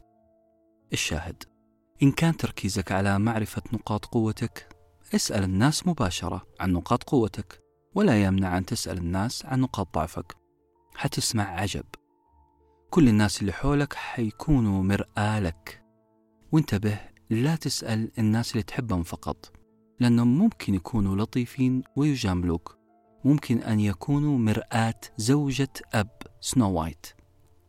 [0.93, 1.43] الشاهد.
[2.03, 4.76] إن كان تركيزك على معرفة نقاط قوتك
[5.15, 7.63] اسأل الناس مباشرة عن نقاط قوتك
[7.95, 10.37] ولا يمنع أن تسأل الناس عن نقاط ضعفك.
[10.95, 11.85] حتسمع عجب.
[12.91, 15.83] كل الناس اللي حولك حيكونوا مرآة لك.
[16.53, 19.53] وانتبه لا تسأل الناس اللي تحبهم فقط
[20.01, 22.79] لأنهم ممكن يكونوا لطيفين ويجاملوك.
[23.25, 27.07] ممكن أن يكونوا مرآة زوجة أب سنو وايت.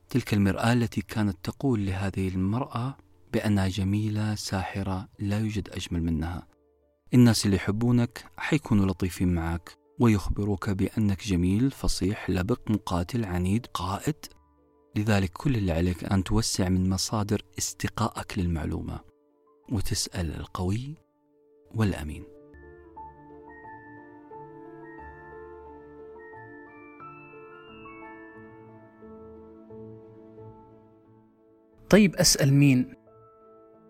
[0.10, 2.98] تلك المرآة التي كانت تقول لهذه المرأة
[3.34, 6.57] بأنها جميلة ساحرة لا يوجد أجمل منها.
[7.14, 14.16] الناس اللي يحبونك حيكونوا لطيفين معك ويخبروك بأنك جميل فصيح لبق مقاتل عنيد قائد
[14.96, 19.00] لذلك كل اللي عليك أن توسع من مصادر استقائك للمعلومة
[19.72, 20.96] وتسأل القوي
[21.76, 22.24] والأمين
[31.90, 32.94] طيب أسأل مين؟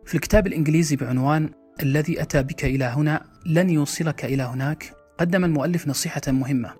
[0.05, 5.87] في الكتاب الإنجليزي بعنوان الذي أتى بك إلى هنا لن يوصلك إلى هناك قدم المؤلف
[5.87, 6.73] نصيحة مهمة.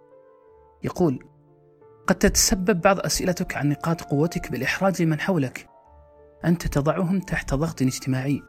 [0.83, 1.25] يقول
[2.07, 5.69] قد تتسبب بعض أسئلتك عن نقاط قوتك بالإحراج لمن حولك.
[6.45, 8.41] أنت تضعهم تحت ضغط اجتماعي.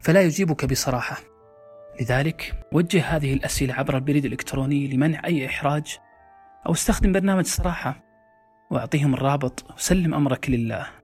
[0.00, 1.16] فلا يجيبك بصراحة.
[2.00, 5.98] لذلك وجه هذه الأسئلة عبر البريد الإلكتروني لمنع أي إحراج
[6.66, 8.04] أو استخدم برنامج صراحة.
[8.70, 10.99] وأعطيهم الرابط وسلم أمرك لله.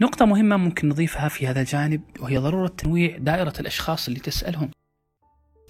[0.00, 4.70] نقطة مهمة ممكن نضيفها في هذا الجانب وهي ضرورة تنويع دائرة الأشخاص اللي تسألهم.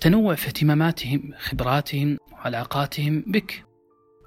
[0.00, 3.64] تنوع في اهتماماتهم خبراتهم وعلاقاتهم بك.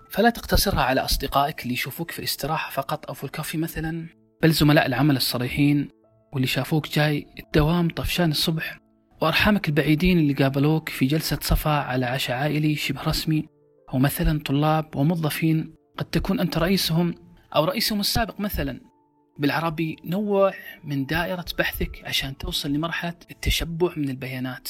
[0.10, 4.08] فلا تقتصرها على أصدقائك اللي يشوفوك في الاستراحة فقط أو في الكافي مثلا
[4.42, 5.90] بل زملاء العمل الصريحين
[6.34, 8.80] واللي شافوك جاي الدوام طفشان الصبح.
[9.22, 13.46] وأرحامك البعيدين اللي قابلوك في جلسة صفا على عشاء عائلي شبه رسمي
[13.94, 17.16] أو مثلا طلاب وموظفين قد تكون أنت رئيسهم
[17.56, 18.91] أو رئيسهم السابق مثلا.
[19.38, 24.70] بالعربي نوع من دائرة بحثك عشان توصل لمرحلة التشبع من البيانات.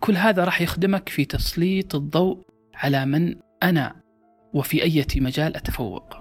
[0.00, 3.96] كل هذا راح يخدمك في تسليط الضوء على من أنا
[4.54, 6.16] وفي أي مجال أتفوق.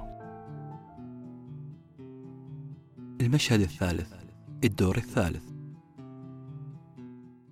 [3.21, 4.13] المشهد الثالث
[4.63, 5.43] الدور الثالث.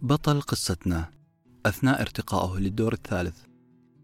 [0.02, 1.10] بطل قصتنا.
[1.66, 3.44] أثناء ارتقائه للدور الثالث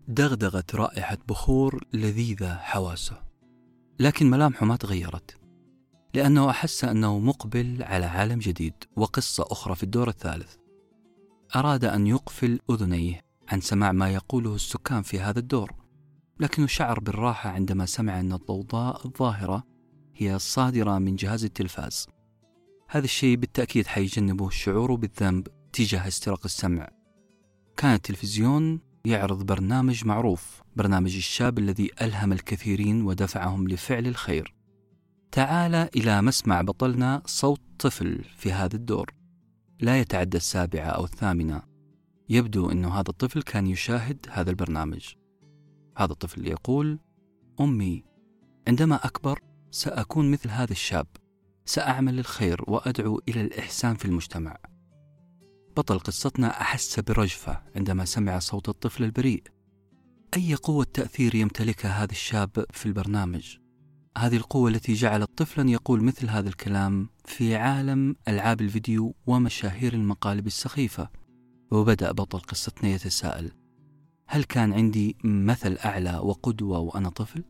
[0.07, 3.23] دغدغت رائحة بخور لذيذة حواسه.
[3.99, 5.42] لكن ملامحه ما تغيرت.
[6.13, 10.55] لأنه أحس أنه مقبل على عالم جديد وقصة أخرى في الدور الثالث.
[11.55, 15.71] أراد أن يقفل أذنيه عن سماع ما يقوله السكان في هذا الدور
[16.39, 19.63] لكنه شعر بالراحة عندما سمع أن الضوضاء الظاهرة
[20.15, 22.07] هي الصادرة من جهاز التلفاز.
[22.89, 26.89] هذا الشيء بالتأكيد حيجنبه الشعور بالذنب تجاه استراق السمع.
[27.77, 34.52] كان التلفزيون يعرض برنامج معروف برنامج الشاب الذي ألهم الكثيرين ودفعهم لفعل الخير.
[35.33, 39.11] تعال إلى مسمع بطلنا صوت طفل في هذا الدور.
[39.79, 41.61] لا يتعدى السابعة أو الثامنة.
[42.29, 45.13] يبدو أن هذا الطفل كان يشاهد هذا البرنامج.
[45.97, 46.99] هذا الطفل يقول
[47.59, 48.03] أمي
[48.67, 49.39] عندما أكبر
[49.71, 51.07] سأكون مثل هذا الشاب.
[51.65, 54.57] سأعمل الخير وأدعو إلى الإحسان في المجتمع.
[55.77, 59.43] بطل قصتنا أحس برجفة عندما سمع صوت الطفل البريء.
[60.35, 63.62] أي قوة تأثير يمتلكها هذا الشاب في البرنامج؟
[64.17, 70.47] هذه القوة التي جعلت طفلا يقول مثل هذا الكلام في عالم ألعاب الفيديو ومشاهير المقالب
[70.47, 71.09] السخيفة
[71.71, 73.51] وبدأ بطل قصتنا يتساءل
[74.27, 77.43] هل كان عندي مثل أعلى وقدوة وأنا طفل؟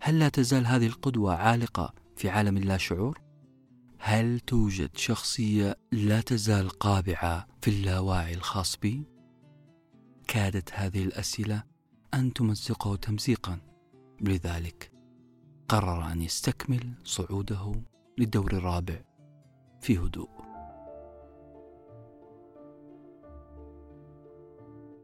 [0.00, 3.20] هل لا تزال هذه القدوة عالقة في عالم اللاشعور؟
[3.98, 9.04] هل توجد شخصية لا تزال قابعة في اللاواعي الخاص بي؟
[10.28, 11.62] كادت هذه الأسئلة
[12.14, 13.58] أن تمزقه تمزيقا
[14.20, 14.97] لذلك
[15.68, 17.72] قرر أن يستكمل صعوده
[18.18, 19.00] للدور الرابع
[19.80, 20.28] في هدوء.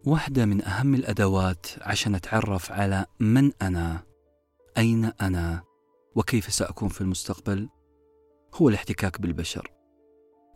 [0.06, 4.02] واحدة من أهم الأدوات عشان أتعرف على من أنا
[4.78, 5.62] أين أنا
[6.16, 7.68] وكيف سأكون في المستقبل
[8.54, 9.70] هو الاحتكاك بالبشر.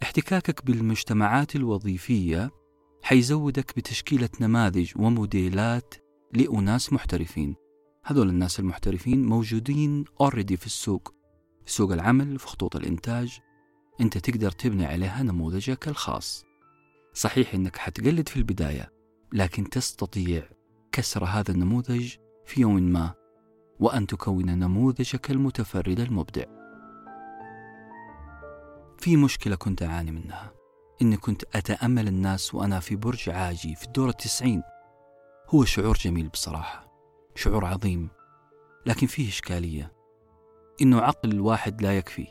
[0.03, 2.51] احتكاكك بالمجتمعات الوظيفية
[3.03, 5.95] حيزودك بتشكيلة نماذج وموديلات
[6.33, 7.68] لأناس محترفين.
[8.11, 11.15] هذول الناس المحترفين موجودين اوريدي في السوق.
[11.65, 13.39] في سوق العمل في خطوط الإنتاج.
[14.01, 16.45] أنت تقدر تبني عليها نموذجك الخاص.
[17.15, 18.93] صحيح أنك حتقلد في البداية
[19.33, 20.49] لكن تستطيع
[20.93, 22.15] كسر هذا النموذج
[22.47, 23.15] في يوم ما
[23.81, 26.45] وأن تكون نموذجك المتفرد المبدع.
[28.99, 30.53] في مشكلة كنت أعاني منها.
[31.03, 34.63] إني كنت أتأمل الناس وأنا في برج عاجي في الدور التسعين.
[35.49, 36.88] هو شعور جميل بصراحة.
[37.39, 38.09] شعور عظيم
[38.87, 39.93] لكن فيه إشكالية.
[40.83, 42.27] إنه عقل الواحد لا يكفي.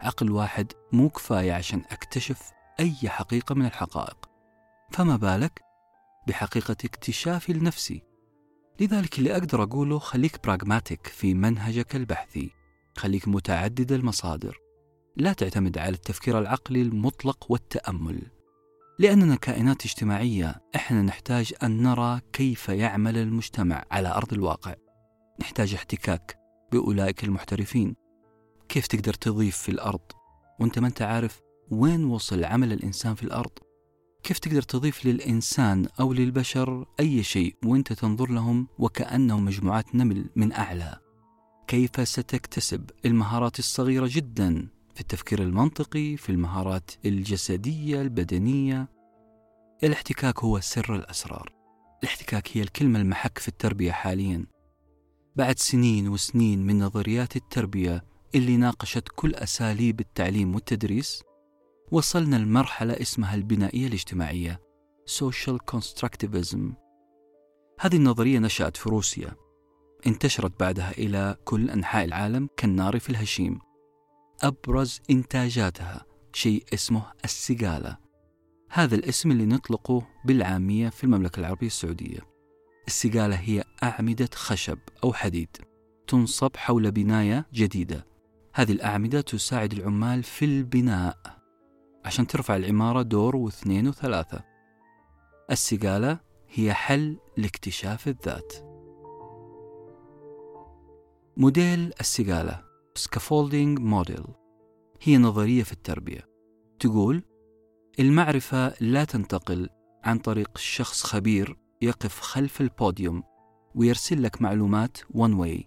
[0.00, 4.30] عقل واحد مو كفاية عشان أكتشف أي حقيقة من الحقائق.
[4.92, 5.62] فما بالك
[6.28, 8.02] بحقيقة اكتشافي لنفسي
[8.80, 12.50] لذلك اللي أقدر أقوله خليك براغماتيك في منهجك البحثي.
[12.96, 14.58] خليك متعدد المصادر.
[15.16, 18.33] لا تعتمد على التفكير العقلي المطلق والتأمل.
[18.98, 24.74] لأننا كائنات اجتماعية إحنا نحتاج أن نرى كيف يعمل المجتمع على أرض الواقع.
[25.40, 26.38] نحتاج احتكاك
[26.72, 27.96] بأولئك المحترفين.
[28.68, 30.00] كيف تقدر تضيف في الأرض؟
[30.60, 31.40] وأنت ما أنت عارف
[31.70, 33.52] وين وصل عمل الإنسان في الأرض.
[34.22, 40.52] كيف تقدر تضيف للإنسان أو للبشر أي شيء وأنت تنظر لهم وكأنهم مجموعات نمل من
[40.52, 40.98] أعلى؟
[41.66, 48.88] كيف ستكتسب المهارات الصغيرة جدا؟ في التفكير المنطقي في المهارات الجسدية البدنية.
[49.84, 51.52] الاحتكاك هو سر الأسرار.
[52.02, 54.46] الاحتكاك هي الكلمة المحك في التربية حاليا.
[55.36, 61.22] بعد سنين وسنين من نظريات التربية اللي ناقشت كل أساليب التعليم والتدريس
[61.92, 64.60] وصلنا لمرحلة اسمها البنائية الاجتماعية
[65.10, 66.60] Social Constructivism.
[67.80, 69.34] هذه النظرية نشأت في روسيا
[70.06, 73.58] انتشرت بعدها إلى كل أنحاء العالم كالنار في الهشيم.
[74.42, 77.96] أبرز إنتاجاتها شيء اسمه السقالة
[78.70, 82.18] هذا الاسم اللي نطلقه بالعامية في المملكة العربية السعودية.
[82.86, 85.48] السقالة هي أعمدة خشب أو حديد
[86.06, 88.06] تنصب حول بناية جديدة.
[88.54, 91.18] هذه الأعمدة تساعد العمال في البناء
[92.04, 94.44] عشان ترفع العمارة دور واثنين وثلاثة.
[95.50, 98.52] السقالة هي حل لاكتشاف الذات.
[101.36, 102.63] موديل السقالة
[102.98, 104.24] scaffolding موديل
[105.02, 106.28] هي نظرية في التربية.
[106.78, 107.22] تقول
[108.00, 109.68] المعرفة لا تنتقل
[110.04, 113.22] عن طريق شخص خبير يقف خلف البوديوم
[113.74, 115.64] ويرسل لك معلومات one way.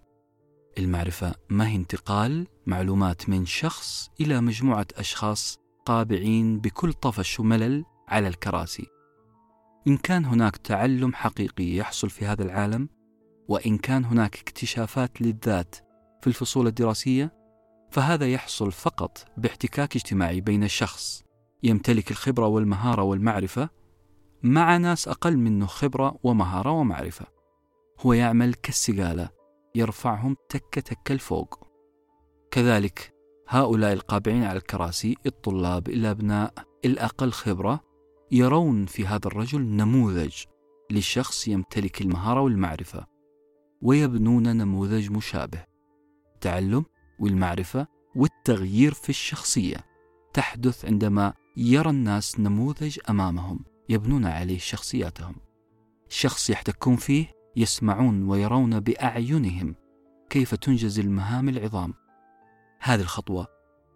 [0.78, 8.28] المعرفة ما هي انتقال معلومات من شخص إلى مجموعة أشخاص قابعين بكل طفش وملل على
[8.28, 8.86] الكراسي.
[9.86, 12.88] إن كان هناك تعلم حقيقي يحصل في هذا العالم
[13.48, 15.87] وإن كان هناك اكتشافات للذات
[16.20, 17.32] في الفصول الدراسية
[17.90, 21.22] فهذا يحصل فقط باحتكاك اجتماعي بين شخص
[21.62, 23.68] يمتلك الخبرة والمهارة والمعرفة
[24.42, 27.26] مع ناس أقل منه خبرة ومهارة ومعرفة.
[28.00, 29.28] هو يعمل كالسقالة
[29.74, 31.68] يرفعهم تكة تكة الفوق.
[32.50, 33.14] كذلك
[33.48, 36.54] هؤلاء القابعين على الكراسي الطلاب الأبناء
[36.84, 37.80] الأقل خبرة
[38.32, 40.44] يرون في هذا الرجل نموذج
[40.90, 43.06] لشخص يمتلك المهارة والمعرفة
[43.82, 45.64] ويبنون نموذج مشابه.
[46.38, 46.84] التعلم
[47.18, 49.76] والمعرفة والتغيير في الشخصية.
[50.32, 55.36] تحدث عندما يرى الناس نموذج أمامهم يبنون عليه شخصياتهم.
[56.08, 57.26] شخص يحتكون فيه
[57.56, 59.74] يسمعون ويرون بأعينهم
[60.30, 61.94] كيف تنجز المهام العظام.
[62.80, 63.46] هذه الخطوة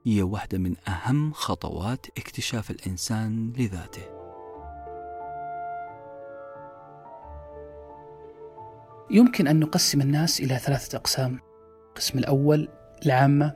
[0.06, 4.02] هي واحدة من أهم خطوات اكتشاف الإنسان لذاته.
[9.10, 11.51] يمكن أن نقسم الناس إلى ثلاثة أقسام.
[11.92, 12.68] القسم الأول
[13.06, 13.54] العامة.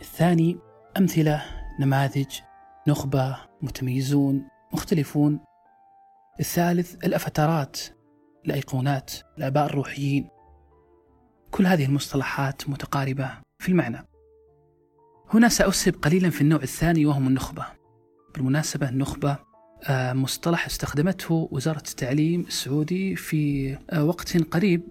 [0.00, 0.58] الثاني
[0.98, 1.42] أمثلة
[1.80, 2.40] نماذج
[2.88, 5.40] نخبة متميزون مختلفون.
[6.40, 7.80] الثالث الأفترات
[8.46, 10.28] الأيقونات الآباء الروحيين.
[11.50, 14.06] كل هذه المصطلحات متقاربة في المعنى.
[15.34, 17.66] هنا سأسهب قليلا في النوع الثاني وهم النخبة.
[18.34, 19.38] بالمناسبة النخبة
[19.84, 24.82] آه، مصطلح استخدمته وزارة التعليم السعودي في آه، وقت قريب.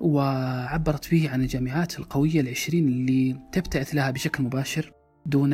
[0.00, 4.92] وعبرت به عن الجامعات القوية العشرين اللي تبتعث لها بشكل مباشر
[5.26, 5.52] دون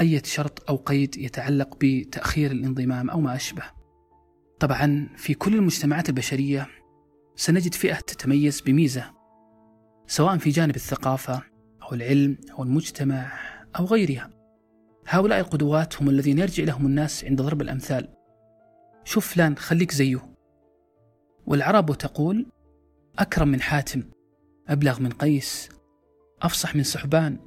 [0.00, 3.62] أي شرط أو قيد يتعلق بتأخير الانضمام أو ما أشبه.
[4.60, 6.68] طبعا في كل المجتمعات البشرية
[7.36, 9.10] سنجد فئة تتميز بميزة
[10.06, 11.42] سواء في جانب الثقافة
[11.82, 13.32] أو العلم أو المجتمع
[13.78, 14.30] أو غيرها.
[15.08, 18.08] هؤلاء القدوات هم الذين يرجع لهم الناس عند ضرب الأمثال.
[19.04, 20.34] شوف فلان خليك زيه.
[21.46, 22.46] والعرب تقول
[23.18, 24.02] أكرم من حاتم
[24.68, 25.68] أبلغ من قيس
[26.42, 27.38] أفصح من سحبان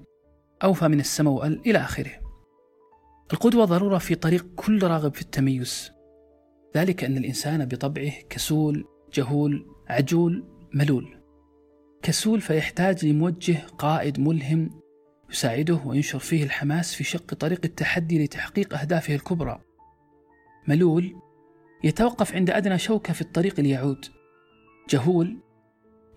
[0.64, 2.12] أوفى من السموأل إلى آخره.
[3.34, 5.92] القدوة ضرورة في طريق كل راغب في التميز.
[6.78, 10.44] ذلك أن الإنسان بطبعه كسول جهول عجول
[10.74, 11.20] ملول.
[12.02, 14.82] كسول فيحتاج لموجه قائد ملهم
[15.30, 19.62] يساعده وينشر فيه الحماس في شق طريق التحدي لتحقيق أهدافه الكبرى.
[20.68, 21.16] ملول
[21.84, 24.06] يتوقف عند أدنى شوكة في الطريق ليعود.
[24.90, 25.38] جهول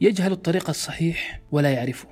[0.00, 2.08] يجهل الطريق الصحيح ولا يعرفه.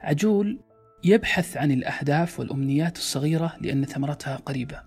[0.00, 0.60] عجول
[1.04, 4.82] يبحث عن الأهداف والأمنيات الصغيرة لأن ثمرتها قريبة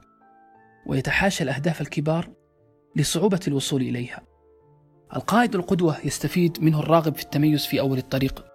[0.85, 2.29] ويتحاشى الأهداف الكبار
[2.95, 4.21] لصعوبة الوصول إليها.
[5.15, 8.45] القائد القدوة يستفيد منه الراغب في التميز في أول الطريق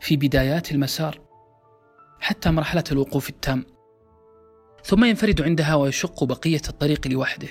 [0.00, 1.20] في بدايات المسار
[2.20, 3.64] حتى مرحلة الوقوف التام
[4.84, 7.48] ثم ينفرد عندها ويشق بقية الطريق لوحده.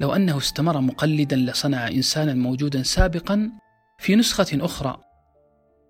[0.00, 3.50] لو أنه استمر مقلدا لصنع إنسانا موجودا سابقا
[3.98, 5.00] في نسخة أخرى.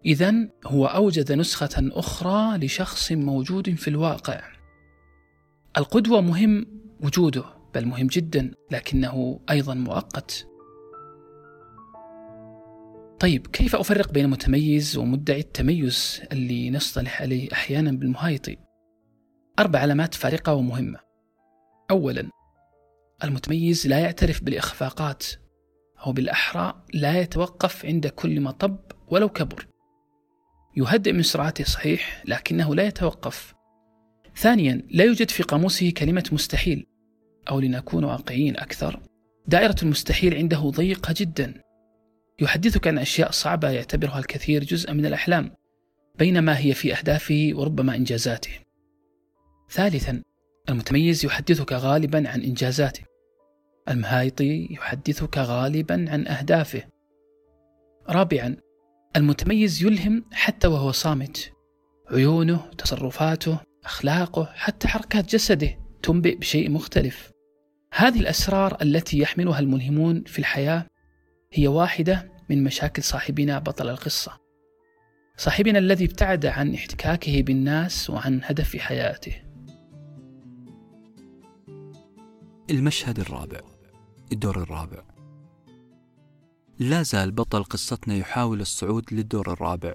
[0.06, 0.34] إذا
[0.66, 4.42] هو أوجد نسخة أخرى لشخص موجود في الواقع.
[5.76, 6.66] القدوة مهم
[7.00, 7.44] وجوده
[7.74, 10.48] بل مهم جدا لكنه أيضا مؤقت.
[13.20, 18.56] طيب كيف أفرق بين متميز ومدعي التميز اللي نصطلح عليه أحيانا بالمهايطي؟
[19.58, 20.98] أربع علامات فارقة ومهمة.
[21.90, 22.30] أولا
[23.24, 25.24] المتميز لا يعترف بالإخفاقات
[26.06, 28.78] أو بالأحرى لا يتوقف عند كل مطب
[29.08, 29.66] ولو كبر.
[30.76, 33.54] يهدئ من سرعته صحيح لكنه لا يتوقف.
[34.36, 36.86] ثانيا لا يوجد في قاموسه كلمة مستحيل
[37.50, 39.00] أو لنكون واقعيين أكثر
[39.46, 41.62] دائرة المستحيل عنده ضيقة جدا.
[42.40, 45.50] يحدثك عن أشياء صعبة يعتبرها الكثير جزءا من الأحلام
[46.18, 48.50] بينما هي في أهدافه وربما إنجازاته.
[49.70, 50.22] ثالثا
[50.68, 53.07] المتميز يحدثك غالبا عن إنجازاته.
[53.88, 56.82] المهايطي يحدثك غالبا عن أهدافه.
[58.08, 58.56] رابعا
[59.16, 61.52] المتميز يلهم حتى وهو صامت.
[62.10, 67.30] عيونه تصرفاته أخلاقه حتى حركات جسده تنبئ بشيء مختلف.
[67.94, 70.86] هذه الأسرار التي يحملها الملهمون في الحياة
[71.52, 74.32] هي واحدة من مشاكل صاحبنا بطل القصة.
[75.36, 79.42] صاحبنا الذي ابتعد عن احتكاكه بالناس وعن هدف حياته.
[82.70, 83.77] المشهد الرابع.
[84.32, 85.02] الدور الرابع.
[86.78, 89.94] لا زال بطل قصتنا يحاول الصعود للدور الرابع.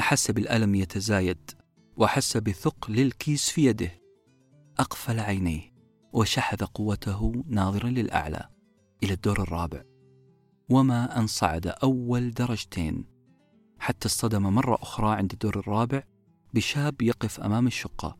[0.00, 1.50] أحس بالألم يتزايد
[1.96, 3.90] وأحس بثقل الكيس في يده.
[4.78, 5.72] أقفل عينيه
[6.12, 8.48] وشحذ قوته ناظرا للأعلى
[9.02, 9.82] إلى الدور الرابع.
[10.70, 13.04] وما أن صعد أول درجتين.
[13.78, 16.02] حتى اصطدم مرة أخرى عند الدور الرابع
[16.54, 18.18] بشاب يقف أمام الشقة.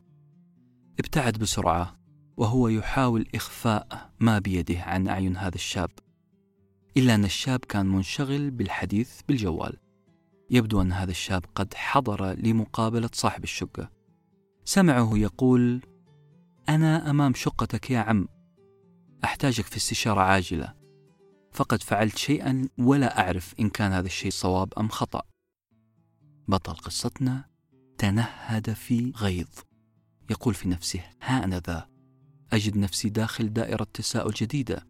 [0.98, 1.98] ابتعد بسرعة
[2.38, 5.90] وهو يحاول إخفاء ما بيده عن أعين هذا الشاب
[6.96, 9.76] إلا أن الشاب كان منشغل بالحديث بالجوال.
[10.50, 13.90] يبدو أن هذا الشاب قد حضر لمقابلة صاحب الشقة.
[14.64, 15.82] سمعه يقول
[16.68, 18.28] أنا أمام شقتك يا عم.
[19.24, 20.74] أحتاجك في استشارة عاجلة.
[21.52, 25.22] فقد فعلت شيئا ولا أعرف إن كان هذا الشيء صواب أم خطأ.
[26.48, 27.44] بطل قصتنا
[27.98, 29.48] تنهد في غيظ.
[30.30, 31.97] يقول في نفسه ها أنا ذا.
[32.52, 34.86] أجد نفسي داخل دائرة تساؤل جديدة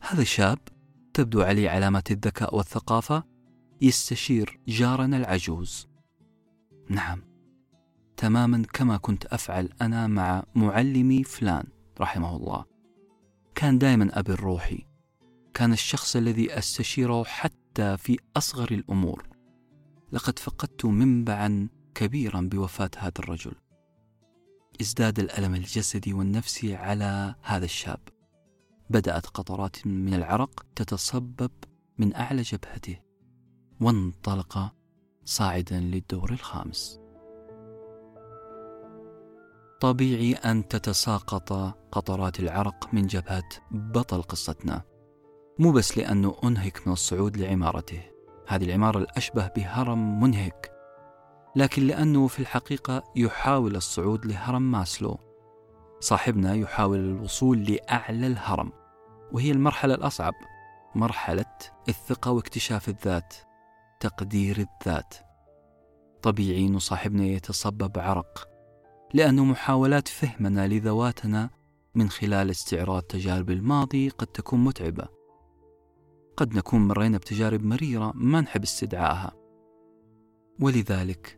[0.00, 0.58] هذا شاب
[1.14, 3.24] تبدو عليه علامات الذكاء والثقافة
[3.80, 5.88] يستشير جارنا العجوز.
[6.88, 7.22] نعم
[8.16, 11.64] تماما كما كنت أفعل أنا مع معلمي فلان
[12.00, 12.64] رحمه الله.
[13.54, 14.86] كان دائما أبي الروحي.
[15.54, 19.28] كان الشخص الذي أستشيره حتى في أصغر الأمور.
[20.12, 23.54] لقد فقدت منبعا كبيرا بوفاة هذا الرجل.
[24.80, 28.00] إزداد الألم الجسدي والنفسي على هذا الشاب.
[28.90, 31.50] بدأت قطرات من العرق تتصبب
[31.98, 32.98] من أعلى جبهته
[33.80, 34.72] وانطلق
[35.24, 37.00] صاعدا للدور الخامس.
[39.80, 41.52] طبيعي أن تتساقط
[41.92, 44.82] قطرات العرق من جبهة بطل قصتنا.
[45.58, 48.02] مو بس لأنه أنهك من الصعود لعمارته.
[48.46, 50.77] هذه العمارة الأشبه بهرم منهك.
[51.56, 55.18] لكن لأنه في الحقيقة يحاول الصعود لهرم ماسلو.
[56.00, 58.72] صاحبنا يحاول الوصول لأعلى الهرم
[59.32, 60.34] وهي المرحلة الأصعب
[60.94, 61.54] مرحلة
[61.88, 63.34] الثقة واكتشاف الذات
[64.00, 65.14] تقدير الذات.
[66.22, 68.48] طبيعي أن صاحبنا يتصبب عرق
[69.14, 71.50] لأن محاولات فهمنا لذواتنا
[71.94, 75.08] من خلال استعراض تجارب الماضي قد تكون متعبة.
[76.36, 79.32] قد نكون مرينا بتجارب مريرة ما نحب استدعائها
[80.60, 81.37] ولذلك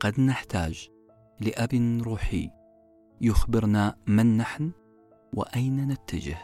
[0.00, 0.90] قد نحتاج
[1.40, 2.50] لأب روحي.
[3.20, 4.72] يخبرنا من نحن
[5.32, 6.38] وأين نتجه.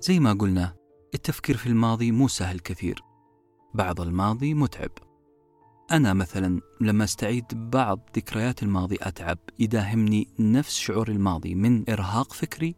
[0.00, 0.74] زي ما قلنا
[1.14, 3.02] التفكير في الماضي مو سهل كثير.
[3.74, 4.90] بعض الماضي متعب.
[5.90, 12.76] أنا مثلا لما استعيد بعض ذكريات الماضي أتعب يداهمني نفس شعور الماضي من إرهاق فكري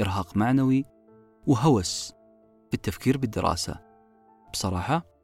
[0.00, 0.84] إرهاق معنوي
[1.46, 2.12] وهوس
[2.68, 3.80] في التفكير بالدراسة.
[4.52, 5.17] بصراحة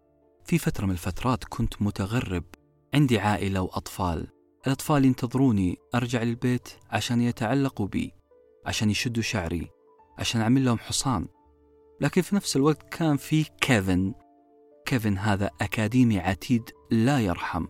[0.45, 2.45] في فترة من الفترات كنت متغرب
[2.95, 4.29] عندي عائلة وأطفال.
[4.67, 8.13] الأطفال ينتظروني أرجع للبيت عشان يتعلقوا بي
[8.67, 9.71] عشان يشدوا شعري
[10.19, 11.29] عشان أعمل لهم حصان.
[12.01, 14.15] لكن في نفس الوقت كان في كيفن.
[14.87, 17.67] كيفن هذا أكاديمي عتيد لا يرحم.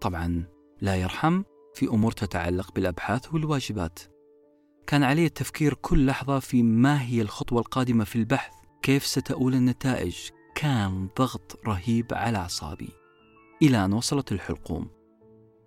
[0.00, 0.44] طبعا
[0.80, 1.42] لا يرحم
[1.74, 3.98] في أمور تتعلق بالأبحاث والواجبات.
[4.86, 8.52] كان علي التفكير كل لحظة في ما هي الخطوة القادمة في البحث
[8.82, 10.16] كيف ستؤول النتائج
[10.56, 12.88] كان ضغط رهيب على أعصابي.
[13.62, 14.88] إلى أن وصلت الحلقوم.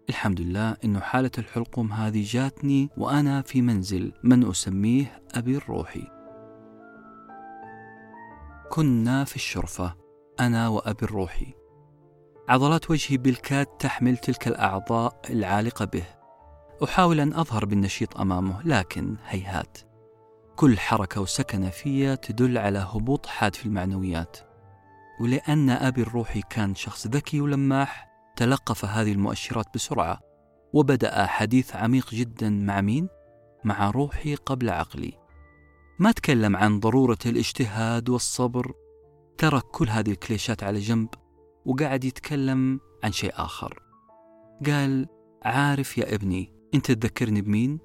[0.09, 6.07] الحمد لله أن حالة الحلقوم هذه جاتني وأنا في منزل من أسميه أبي الروحي.
[8.69, 9.95] كنا في الشرفة
[10.39, 11.53] أنا وأبي الروحي.
[12.49, 16.05] عضلات وجهي بالكاد تحمل تلك الأعضاء العالقة به.
[16.83, 19.77] أحاول أن أظهر بالنشيط أمامه لكن هيهات.
[20.55, 24.48] كل حركة وسكنة في تدل على هبوط حاد في المعنويات.
[25.19, 30.19] ولأن أبي الروحي كان شخص ذكي ولماح تلقف هذه المؤشرات بسرعة
[30.73, 33.07] وبدأ حديث عميق جدا مع مين؟
[33.63, 35.13] مع روحي قبل عقلي
[35.99, 38.73] ما تكلم عن ضرورة الاجتهاد والصبر
[39.37, 41.09] ترك كل هذه الكليشات على جنب
[41.65, 43.79] وقعد يتكلم عن شيء آخر
[44.65, 45.07] قال
[45.43, 47.79] عارف يا ابني أنت تذكرني بمين؟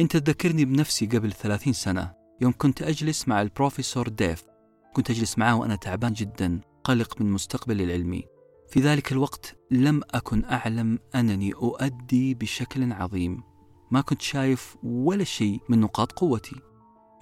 [0.00, 4.49] أنت تذكرني بنفسي قبل ثلاثين سنة يوم كنت أجلس مع البروفيسور ديف
[4.92, 8.24] كنت أجلس معه وأنا تعبان جدا قلق من مستقبلي العلمي
[8.68, 13.42] في ذلك الوقت لم أكن أعلم أنني أؤدي بشكل عظيم.
[13.90, 16.56] ما كنت شايف ولا شيء من نقاط قوتي.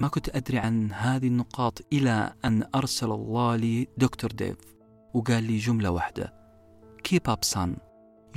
[0.00, 4.56] ما كنت أدري عن هذه النقاط إلى أن أرسل الله لي دكتور ديف
[5.14, 6.34] وقال لي جملة واحدة.
[7.08, 7.70] Keep up son.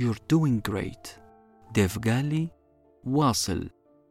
[0.00, 1.08] You're doing great.
[1.74, 2.50] ديف قال لي
[3.04, 3.70] واصل.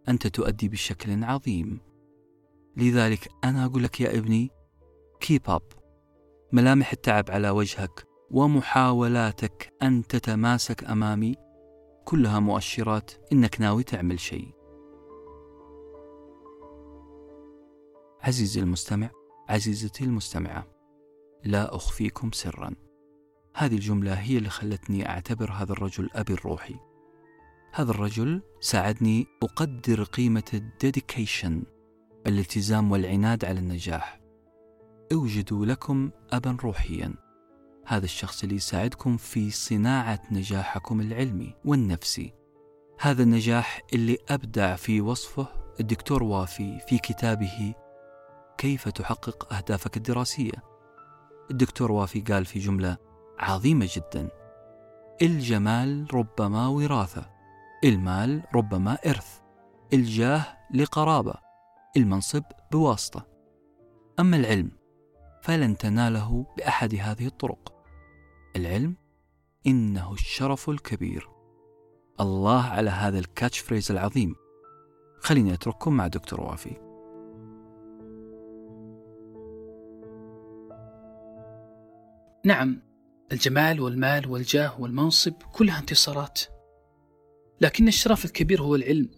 [0.10, 1.80] أنت تؤدي بشكل عظيم.
[2.78, 4.52] لذلك أنا أقول لك يا ابني
[5.26, 5.64] Keep up.
[6.52, 11.36] ملامح التعب على وجهك ومحاولاتك أن تتماسك أمامي.
[12.06, 14.52] كلها مؤشرات إنك ناوي تعمل شيء.
[18.22, 19.10] عزيزي المستمع
[19.50, 20.68] عزيزتي المستمعة
[21.44, 22.76] لا أخفيكم سرا.
[23.56, 26.76] هذه الجملة هي اللي خلتني أعتبر هذا الرجل أبي الروحي.
[27.74, 31.64] هذا الرجل ساعدني أقدر قيمة الديديكيشن
[32.28, 34.21] الالتزام والعناد على النجاح.
[35.12, 37.14] اوجدوا لكم أبا روحيا.
[37.86, 42.34] هذا الشخص اللي يساعدكم في صناعة نجاحكم العلمي والنفسي.
[43.00, 45.48] هذا النجاح اللي أبدع في وصفه
[45.80, 47.74] الدكتور وافي في كتابه
[48.58, 50.64] كيف تحقق أهدافك الدراسية
[51.52, 52.98] الدكتور وافي قال في جملة
[53.40, 54.30] عظيمة جدا
[55.22, 57.30] الجمال ربما وراثة
[57.84, 59.40] المال ربما إرث
[59.94, 61.34] الجاه لقرابة
[61.98, 63.28] المنصب بواسطة
[64.20, 64.72] أما العلم
[65.42, 67.74] فلن تناله بأحد هذه الطرق.
[68.56, 68.96] العلم
[69.68, 71.30] إنه الشرف الكبير.
[72.20, 74.36] الله على هذا الكاتش فريز العظيم.
[75.20, 76.76] خليني أترككم مع دكتور وافي.
[82.46, 82.82] نعم
[83.32, 86.42] الجمال والمال والجاه والمنصب كلها انتصارات.
[87.62, 89.10] لكن الشرف الكبير هو العلم.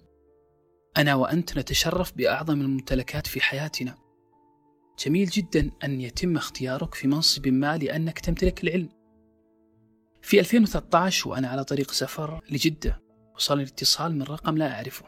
[0.97, 4.02] أنا وأنت نتشرف بأعظم الممتلكات في حياتنا.
[5.05, 8.89] جميل جدا أن يتم اختيارك في منصب ما لأنك تمتلك العلم.
[10.21, 13.01] في 2013 وأنا على طريق سفر لجدة
[13.35, 15.05] وصلني الاتصال من رقم لا أعرفه.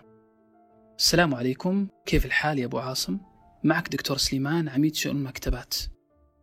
[0.97, 3.17] السلام عليكم كيف الحال يا أبو عاصم؟
[3.63, 5.75] معك دكتور سليمان عميد شؤون المكتبات.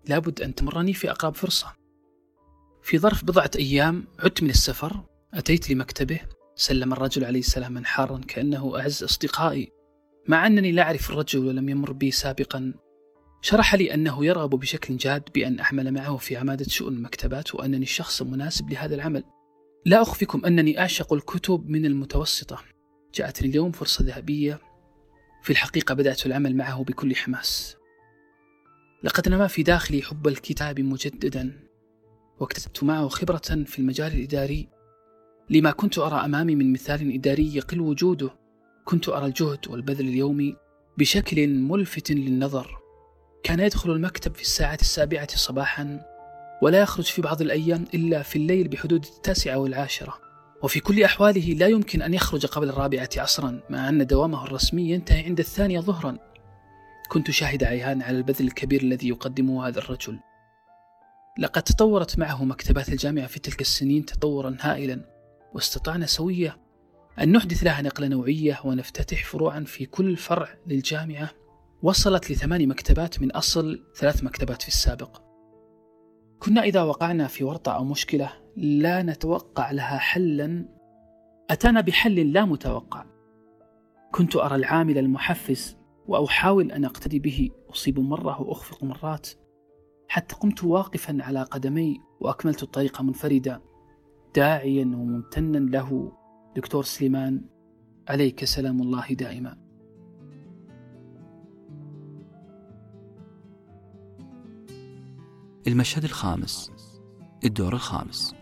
[0.06, 1.72] لابد أن تمرني في أقرب فرصة.
[2.82, 6.20] في ظرف بضعة أيام عدت من السفر أتيت لمكتبه
[6.56, 9.70] سلم الرجل عليه سلاما حارا كأنه أعز أصدقائي.
[10.28, 12.74] مع أنني لا أعرف الرجل ولم يمر بي سابقا
[13.44, 18.22] شرح لي أنه يرغب بشكل جاد بأن أعمل معه في عمادة شؤون المكتبات وأنني الشخص
[18.22, 19.24] المناسب لهذا العمل.
[19.86, 22.62] لا أخفيكم أنني أعشق الكتب من المتوسطة.
[23.14, 24.60] جاءتني اليوم فرصة ذهبية.
[25.42, 27.76] في الحقيقة بدأت العمل معه بكل حماس.
[29.04, 31.60] لقد نما في داخلي حب الكتاب مجددا.
[32.40, 34.68] واكتسبت معه خبرة في المجال الإداري.
[35.50, 38.30] لما كنت أرى أمامي من مثال إداري يقل وجوده
[38.84, 40.56] كنت أرى الجهد والبذل اليومي
[40.98, 42.81] بشكل ملفت للنظر.
[43.42, 46.00] كان يدخل المكتب في الساعة السابعة صباحا
[46.62, 50.18] ولا يخرج في بعض الأيام إلا في الليل بحدود التاسعة والعاشرة
[50.62, 55.24] وفي كل أحواله لا يمكن أن يخرج قبل الرابعة عصرا مع أن دوامه الرسمي ينتهي
[55.24, 56.18] عند الثانية ظهرا.
[57.08, 60.18] كنت شاهد عيان على البذل الكبير الذي يقدمه هذا الرجل.
[61.38, 65.00] لقد تطورت معه مكتبات الجامعة في تلك السنين تطورا هائلا
[65.54, 66.56] واستطعنا سوية
[67.20, 71.41] أن نحدث لها نقلة نوعية ونفتتح فروعا في كل فرع للجامعة.
[71.82, 75.22] وصلت لثماني مكتبات من أصل ثلاث مكتبات في السابق.
[76.38, 80.68] كنا إذا وقعنا في ورطة أو مشكلة لا نتوقع لها حلا.
[81.50, 83.04] أتانا بحل لا متوقع.
[84.12, 85.76] كنت أرى العامل المحفز
[86.06, 87.50] وأحاول أن أقتدي به.
[87.70, 89.28] أصيب مرة وأخفق مرات.
[90.08, 93.60] حتى قمت واقفا على قدمي وأكملت الطريق منفردا.
[94.34, 96.12] داعيا وممتنا له.
[96.56, 97.44] دكتور سليمان
[98.08, 99.61] عليك سلام الله دائما.
[105.72, 106.70] المشهد الخامس
[107.44, 108.34] الدور الخامس.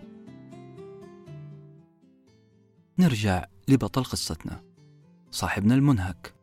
[2.98, 4.62] نرجع لبطل قصتنا.
[5.30, 6.34] صاحبنا المنهك.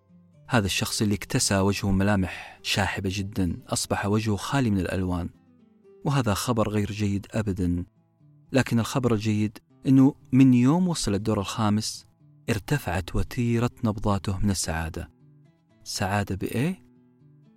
[0.47, 5.29] هذا الشخص اللي اكتسى وجهه ملامح شاحبة جدا أصبح وجهه خالي من الألوان.
[6.05, 7.85] وهذا خبر غير جيد أبدا.
[8.51, 9.57] لكن الخبر الجيد
[9.87, 12.05] أنه من يوم وصل الدور الخامس
[12.49, 15.11] ارتفعت وتيرة نبضاته من السعادة.
[15.83, 16.85] سعادة بإيه؟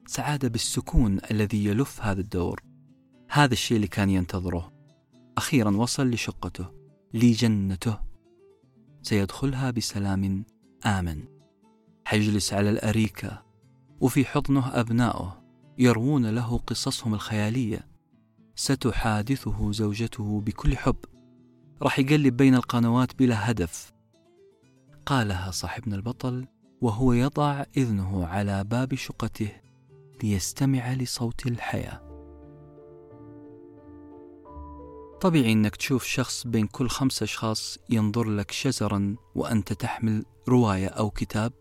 [0.06, 2.69] سعادة بالسكون الذي يلف هذا الدور.
[3.32, 4.72] هذا الشيء اللي كان ينتظره.
[5.38, 6.66] أخيرا وصل لشقته
[7.14, 7.98] لجنته
[9.02, 10.44] سيدخلها بسلام
[10.86, 11.24] آمن.
[12.04, 13.42] حيجلس على الأريكة
[14.00, 15.42] وفي حضنه أبناؤه
[15.78, 17.86] يروون له قصصهم الخيالية.
[18.54, 20.96] ستحادثه زوجته بكل حب.
[21.82, 23.92] راح يقلب بين القنوات بلا هدف.
[25.06, 26.46] قالها صاحبنا البطل
[26.80, 29.52] وهو يضع إذنه على باب شقته
[30.22, 32.09] ليستمع لصوت الحياة.
[35.20, 41.10] طبيعي إنك تشوف شخص بين كل خمس أشخاص ينظر لك شزرا وأنت تحمل رواية أو
[41.10, 41.52] كتاب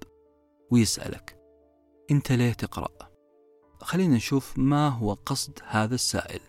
[0.72, 1.40] ويسألك
[2.12, 3.10] أنت ليه تقرأ؟
[3.82, 6.40] خلينا نشوف ما هو قصد هذا السائل.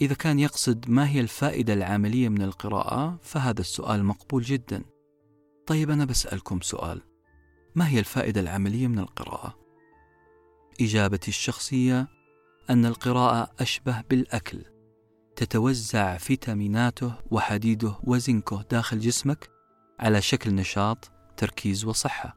[0.00, 4.84] إذا كان يقصد ما هي الفائدة العملية من القراءة فهذا السؤال مقبول جدا.
[5.66, 7.02] طيب أنا بسألكم سؤال.
[7.74, 9.58] ما هي الفائدة العملية من القراءة؟
[10.80, 12.08] إجابتي الشخصية
[12.70, 14.79] أن القراءة أشبه بالأكل.
[15.40, 19.50] تتوزع فيتاميناته وحديده وزنكه داخل جسمك
[20.00, 22.36] على شكل نشاط تركيز وصحة.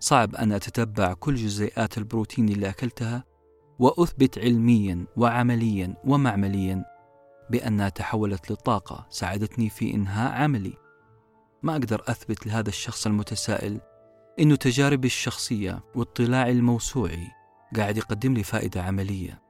[0.00, 3.24] صعب أن أتتبع كل جزيئات البروتين اللي أكلتها
[3.78, 6.84] وأثبت علميا وعمليا ومعمليا
[7.50, 10.74] بأنها تحولت لطاقة ساعدتني في إنهاء عملي.
[11.62, 13.80] ما أقدر أثبت لهذا الشخص المتسائل
[14.38, 17.26] إنه تجاربي الشخصية واطلاعي الموسوعي
[17.76, 19.42] قاعد يقدم لي فائدة عملية.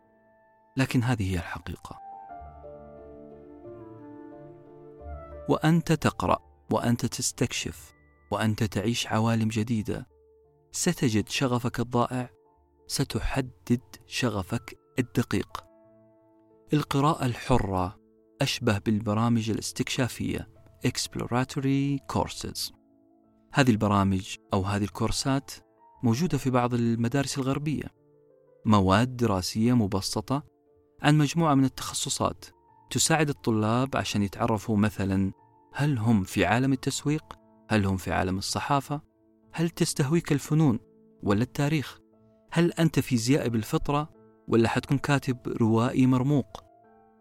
[0.76, 2.01] لكن هذه هي الحقيقة.
[5.48, 6.38] وأنت تقرأ
[6.70, 7.92] وأنت تستكشف
[8.30, 10.06] وأنت تعيش عوالم جديدة.
[10.72, 12.30] ستجد شغفك الضائع
[12.86, 15.64] ستحدد شغفك الدقيق.
[16.72, 17.98] القراءة الحرة
[18.42, 20.48] أشبه بالبرامج الاستكشافية
[20.86, 22.72] Exploratory Courses.
[23.52, 25.50] هذه البرامج أو هذه الكورسات
[26.02, 27.84] موجودة في بعض المدارس الغربية.
[28.66, 30.42] مواد دراسية مبسطة
[31.02, 32.44] عن مجموعة من التخصصات.
[32.92, 35.32] تساعد الطلاب عشان يتعرفوا مثلا
[35.72, 37.24] هل هم في عالم التسويق؟
[37.70, 39.00] هل هم في عالم الصحافة؟
[39.52, 40.78] هل تستهويك الفنون
[41.22, 41.98] ولا التاريخ؟
[42.52, 44.08] هل أنت فيزيائي بالفطرة
[44.48, 46.64] ولا حتكون كاتب روائي مرموق؟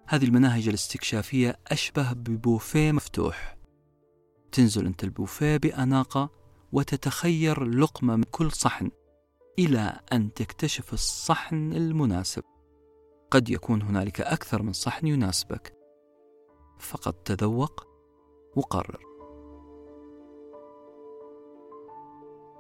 [0.08, 3.58] هذه المناهج الاستكشافية أشبه ببوفيه مفتوح
[4.52, 6.30] تنزل أنت البوفيه بأناقة
[6.72, 8.92] وتتخير لقمة من كل صحن
[9.60, 12.44] إلى أن تكتشف الصحن المناسب
[13.32, 15.74] قد يكون هنالك أكثر من صحن يناسبك.
[16.80, 17.88] فقط تذوق
[18.56, 19.00] وقرر.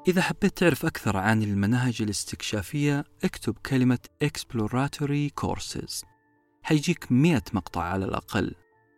[0.07, 6.05] إذا حبيت تعرف أكثر عن المناهج الاستكشافية اكتب كلمة Exploratory Courses.
[6.63, 8.55] حيجيك مئة مقطع على الأقل.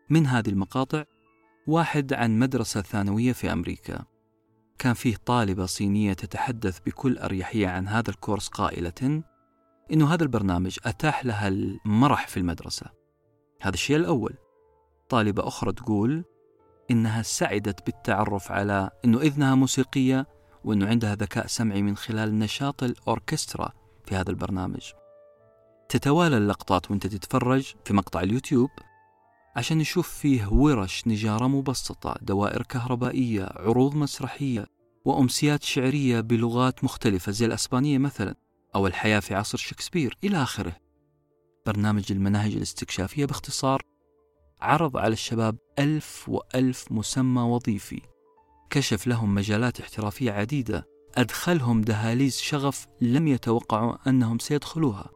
[0.09, 1.03] من هذه المقاطع
[1.67, 4.05] واحد عن مدرسة ثانوية في أمريكا.
[4.79, 9.23] كان فيه طالبة صينية تتحدث بكل أريحية عن هذا الكورس قائلة
[9.91, 12.85] إنه هذا البرنامج أتاح لها المرح في المدرسة.
[13.61, 14.33] هذا الشيء الأول.
[15.09, 16.23] طالبة أخرى تقول
[16.91, 20.27] إنها سعدت بالتعرف على إنه إذنها موسيقية
[20.63, 23.71] وإنه عندها ذكاء سمعي من خلال نشاط الأوركسترا
[24.05, 24.91] في هذا البرنامج.
[25.89, 28.69] تتوالى اللقطات وأنت تتفرج في مقطع اليوتيوب
[29.55, 34.65] عشان نشوف فيه ورش نجارة مبسطة دوائر كهربائية عروض مسرحية
[35.05, 38.35] وأمسيات شعرية بلغات مختلفة زي الأسبانية مثلا.
[38.75, 40.75] أو الحياة في عصر شكسبير إلى آخره.
[41.65, 43.81] برنامج المناهج الاستكشافية باختصار
[44.61, 48.01] عرض على الشباب ألف وألف مسمى وظيفي.
[48.69, 50.87] كشف لهم مجالات احترافية عديدة.
[51.15, 55.09] أدخلهم دهاليز شغف لم يتوقعوا أنهم سيدخلوها.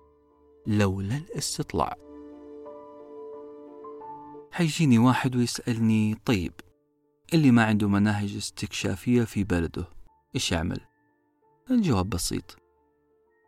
[0.68, 1.96] لولا الاستطلاع.
[4.52, 6.54] حيجيني واحد ويسألني طيب
[7.34, 9.88] اللي ما عنده مناهج استكشافية في بلده
[10.36, 10.80] إيش يعمل؟
[11.72, 12.58] الجواب بسيط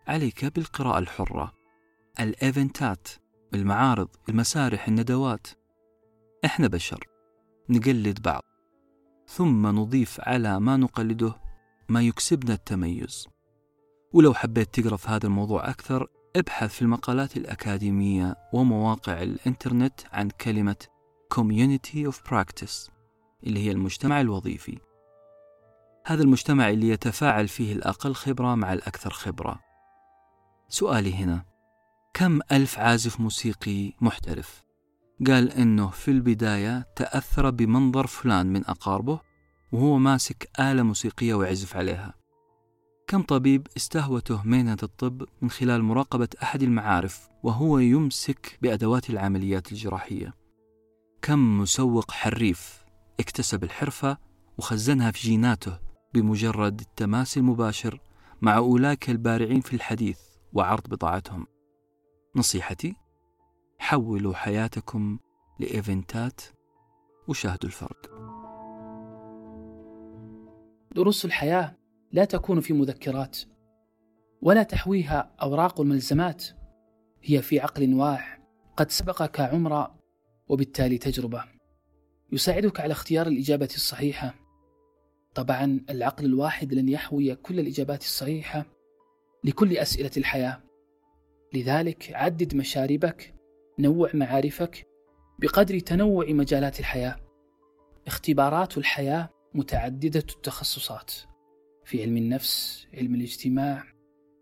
[0.09, 1.53] عليك بالقراءة الحرة.
[2.19, 3.07] الإيفنتات
[3.53, 5.47] المعارض المسارح الندوات.
[6.45, 7.07] إحنا بشر
[7.69, 8.43] نقلد بعض.
[9.27, 11.35] ثم نضيف على ما نقلده
[11.89, 13.27] ما يكسبنا التميز.
[14.13, 20.85] ولو حبيت تقرأ في هذا الموضوع أكثر ابحث في المقالات الأكاديمية ومواقع الإنترنت عن كلمة
[21.33, 22.91] Community of Practice
[23.43, 24.79] اللي هي المجتمع الوظيفي.
[26.05, 29.68] هذا المجتمع اللي يتفاعل فيه الأقل خبرة مع الأكثر خبرة.
[30.69, 31.45] سؤالي هنا.
[32.13, 34.63] كم ألف عازف موسيقي محترف؟
[35.27, 39.19] قال إنه في البداية تأثر بمنظر فلان من أقاربه
[39.71, 42.13] وهو ماسك آلة موسيقية ويعزف عليها.
[43.07, 50.33] كم طبيب استهوته مهنة الطب من خلال مراقبة أحد المعارف وهو يمسك بأدوات العمليات الجراحية؟
[51.21, 52.83] كم مسوق حريف
[53.19, 54.17] اكتسب الحرفة
[54.57, 55.79] وخزنها في جيناته
[56.13, 57.99] بمجرد التماس المباشر
[58.41, 61.47] مع أولئك البارعين في الحديث؟ وعرض بضاعتهم
[62.35, 62.95] نصيحتي
[63.79, 65.19] حولوا حياتكم
[65.59, 66.41] لإيفنتات
[67.27, 68.09] وشاهدوا الفرق.
[70.95, 71.75] دروس الحياة
[72.11, 73.37] لا تكون في مذكرات
[74.41, 76.45] ولا تحويها أوراق الملزمات
[77.23, 78.41] هي في عقل واح
[78.77, 79.95] قد سبقك عمرا
[80.47, 81.43] وبالتالي تجربة.
[82.31, 84.35] يساعدك على اختيار الإجابة الصحيحة.
[85.35, 88.65] طبعا العقل الواحد لن يحوي كل الإجابات الصحيحة.
[89.43, 90.63] لكل أسئلة الحياة.
[91.53, 93.35] لذلك عدد مشاربك
[93.79, 94.87] نوع معارفك
[95.39, 97.15] بقدر تنوع مجالات الحياة.
[98.07, 101.11] اختبارات الحياة متعددة التخصصات.
[101.85, 103.83] في علم النفس علم الاجتماع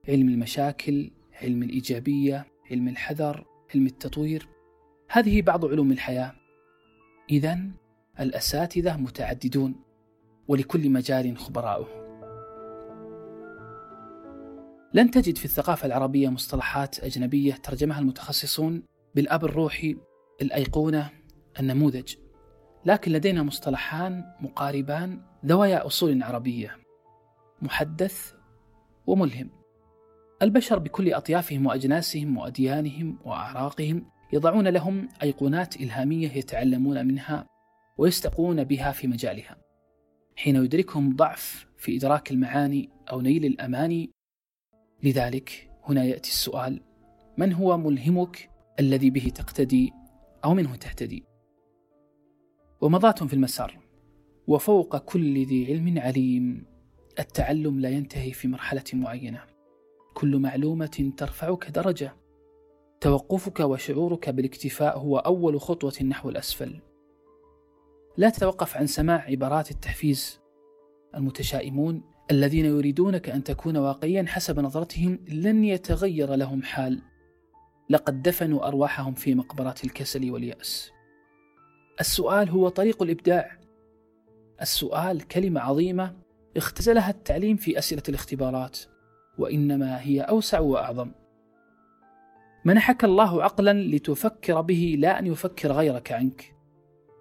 [0.10, 3.46] علم المشاكل علم الإيجابية علم الحذر
[3.76, 4.48] علم التطوير.
[5.10, 6.36] هذه بعض علوم الحياة.
[7.30, 7.60] إذا
[8.20, 9.76] الأساتذة متعددون
[10.48, 11.97] ولكل مجال خبراؤه.
[14.98, 18.84] لن تجد في الثقافة العربية مصطلحات أجنبية ترجمها المتخصصون
[19.16, 19.98] بالأب الروحي
[20.42, 21.10] الأيقونة
[21.60, 22.16] النموذج.
[22.86, 26.78] لكن لدينا مصطلحان مقاربان ذويا أصول عربية
[27.62, 28.34] محدث
[29.08, 29.50] وملهم.
[30.42, 37.48] البشر بكل أطيافهم وأجناسهم وأديانهم وأعراقهم يضعون لهم أيقونات إلهامية يتعلمون منها
[37.98, 39.58] ويستقون بها في مجالها.
[40.36, 44.17] حين يدركهم ضعف في إدراك المعاني أو نيل الأماني
[45.04, 46.82] لذلك هنا يأتي السؤال
[47.38, 49.94] من هو ملهمك الذي به تقتدي
[50.46, 51.24] أو منه تهتدي؟
[52.82, 53.80] ومضاة في المسار
[54.48, 56.66] وفوق كل ذي علم عليم
[57.20, 59.44] التعلم لا ينتهي في مرحلة معينة.
[60.14, 62.16] كل معلومة ترفعك درجة.
[63.02, 66.82] توقفك وشعورك بالاكتفاء هو أول خطوة نحو الأسفل.
[68.18, 70.40] لا تتوقف عن سماع عبارات التحفيز.
[71.16, 77.02] المتشائمون الذين يريدونك أن تكون واقعيا حسب نظرتهم لن يتغير لهم حال.
[77.90, 80.92] لقد دفنوا أرواحهم في مقبرات الكسل واليأس.
[82.00, 83.60] السؤال هو طريق الإبداع.
[84.62, 86.16] السؤال كلمة عظيمة
[86.58, 88.80] اختزلها التعليم في أسئلة الاختبارات
[89.38, 91.12] وإنما هي أوسع وأعظم.
[92.66, 96.56] منحك الله عقلا لتفكر به لا أن يفكر غيرك عنك.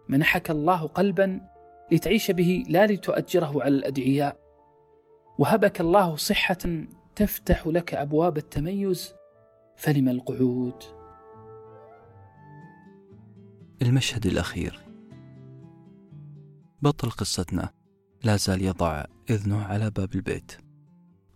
[0.09, 1.41] منحك الله قلبا
[1.93, 4.46] لتعيش به لا لتؤجره على الأدعياء.
[5.39, 6.59] وهبك الله صحة
[7.17, 9.15] تفتح لك أبواب التميز
[9.77, 10.83] فلم القعود؟
[13.83, 14.81] المشهد الأخير.
[16.83, 17.71] بطل قصتنا
[18.25, 20.53] لا زال يضع إذنه على باب البيت.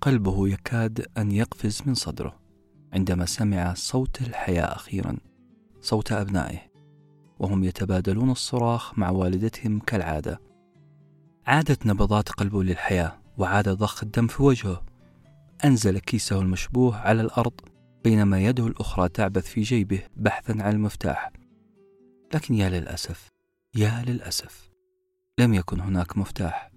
[0.00, 2.40] قلبه يكاد أن يقفز من صدره
[2.92, 5.16] عندما سمع صوت الحياة أخيرا
[5.80, 6.58] صوت أبنائه
[7.38, 10.40] وهم يتبادلون الصراخ مع والدتهم كالعادة.
[11.46, 14.84] عادت نبضات قلبه للحياة وعاد ضخ الدم في وجهه.
[15.64, 17.52] أنزل كيسه المشبوه على الأرض
[18.04, 21.32] بينما يده الأخرى تعبث في جيبه بحثا عن المفتاح.
[22.34, 23.28] لكن يا للأسف
[23.74, 24.70] يا للأسف
[25.38, 26.70] لم يكن هناك مفتاح.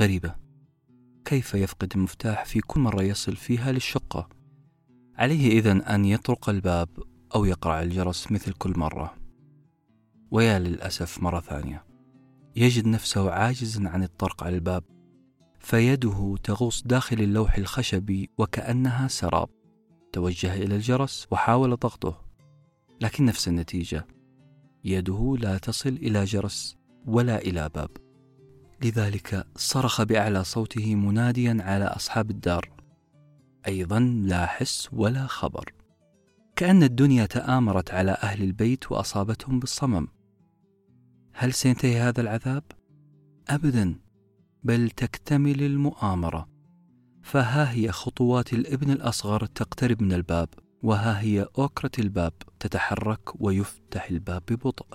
[0.00, 0.34] غريبة
[1.24, 4.28] كيف يفقد المفتاح في كل مرة يصل فيها للشقة؟
[5.16, 6.88] عليه إذن أن يطرق الباب
[7.34, 9.14] أو يقرع الجرس مثل كل مرة.
[10.30, 11.84] ويا للأسف مرة ثانية
[12.56, 14.84] يجد نفسه عاجزا عن الطرق على الباب
[15.66, 19.48] فيده تغوص داخل اللوح الخشبي وكأنها سراب.
[20.12, 22.24] توجه إلى الجرس وحاول ضغطه
[23.00, 24.06] لكن نفس النتيجة.
[24.84, 27.90] يده لا تصل إلى جرس ولا إلى باب.
[28.82, 32.70] لذلك صرخ بأعلى صوته مناديا على أصحاب الدار.
[33.66, 35.72] أيضا لا حس ولا خبر.
[36.56, 40.08] كأن الدنيا تآمرت على أهل البيت وأصابتهم بالصمم.
[41.32, 42.62] هل سينتهي هذا العذاب؟
[43.48, 44.05] أبدا.
[44.66, 46.48] بل تكتمل المؤامرة.
[47.22, 50.48] فها هي خطوات الابن الأصغر تقترب من الباب
[50.82, 54.86] وها هي أوكرة الباب تتحرك ويفتح الباب ببطء.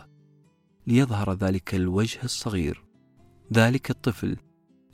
[0.88, 2.86] ليظهر ذلك الوجه الصغير.
[3.53, 4.38] ذلك الطفل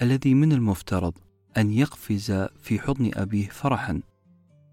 [0.01, 1.13] الذي من المفترض
[1.57, 4.01] أن يقفز في حضن أبيه فرحا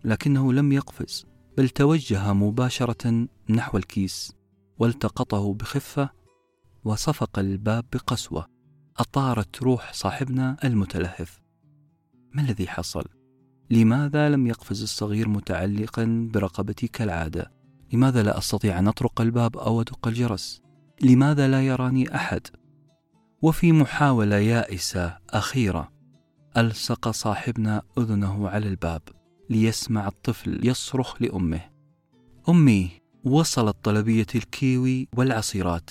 [0.04, 1.26] لكنه لم يقفز
[1.58, 4.32] بل توجه مباشرة نحو الكيس
[4.78, 6.10] والتقطه بخفة
[6.84, 8.53] وصفق الباب بقسوة.
[8.98, 11.42] أطارت روح صاحبنا المتلهف
[12.32, 13.04] ما الذي حصل؟
[13.70, 17.52] لماذا لم يقفز الصغير متعلقا برقبتي كالعادة؟
[17.92, 20.62] لماذا لا أستطيع أن أطرق الباب أو أدق الجرس؟
[21.02, 22.46] لماذا لا يراني أحد؟
[23.42, 25.92] وفي محاولة يائسة أخيرة
[26.56, 29.02] ألصق صاحبنا أذنه على الباب
[29.50, 31.60] ليسمع الطفل يصرخ لأمه
[32.48, 32.90] أمي
[33.24, 35.90] وصلت طلبية الكيوي والعصيرات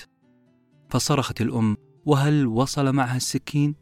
[0.89, 3.75] فصرخت الأم وهل وصل معها السكين؟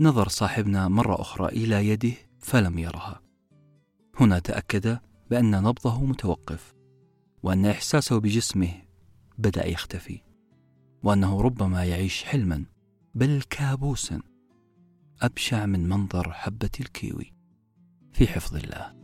[0.00, 3.20] نظر صاحبنا مرة أخرى إلى يده فلم يرها
[4.20, 4.98] هنا تأكد
[5.30, 6.74] بأن نبضه متوقف
[7.42, 8.72] وأن إحساسه بجسمه
[9.38, 10.20] بدأ يختفي
[11.02, 12.64] وأنه ربما يعيش حلما
[13.14, 14.20] بل كابوسا
[15.22, 17.32] أبشع من منظر حبة الكيوي
[18.12, 19.01] في حفظ الله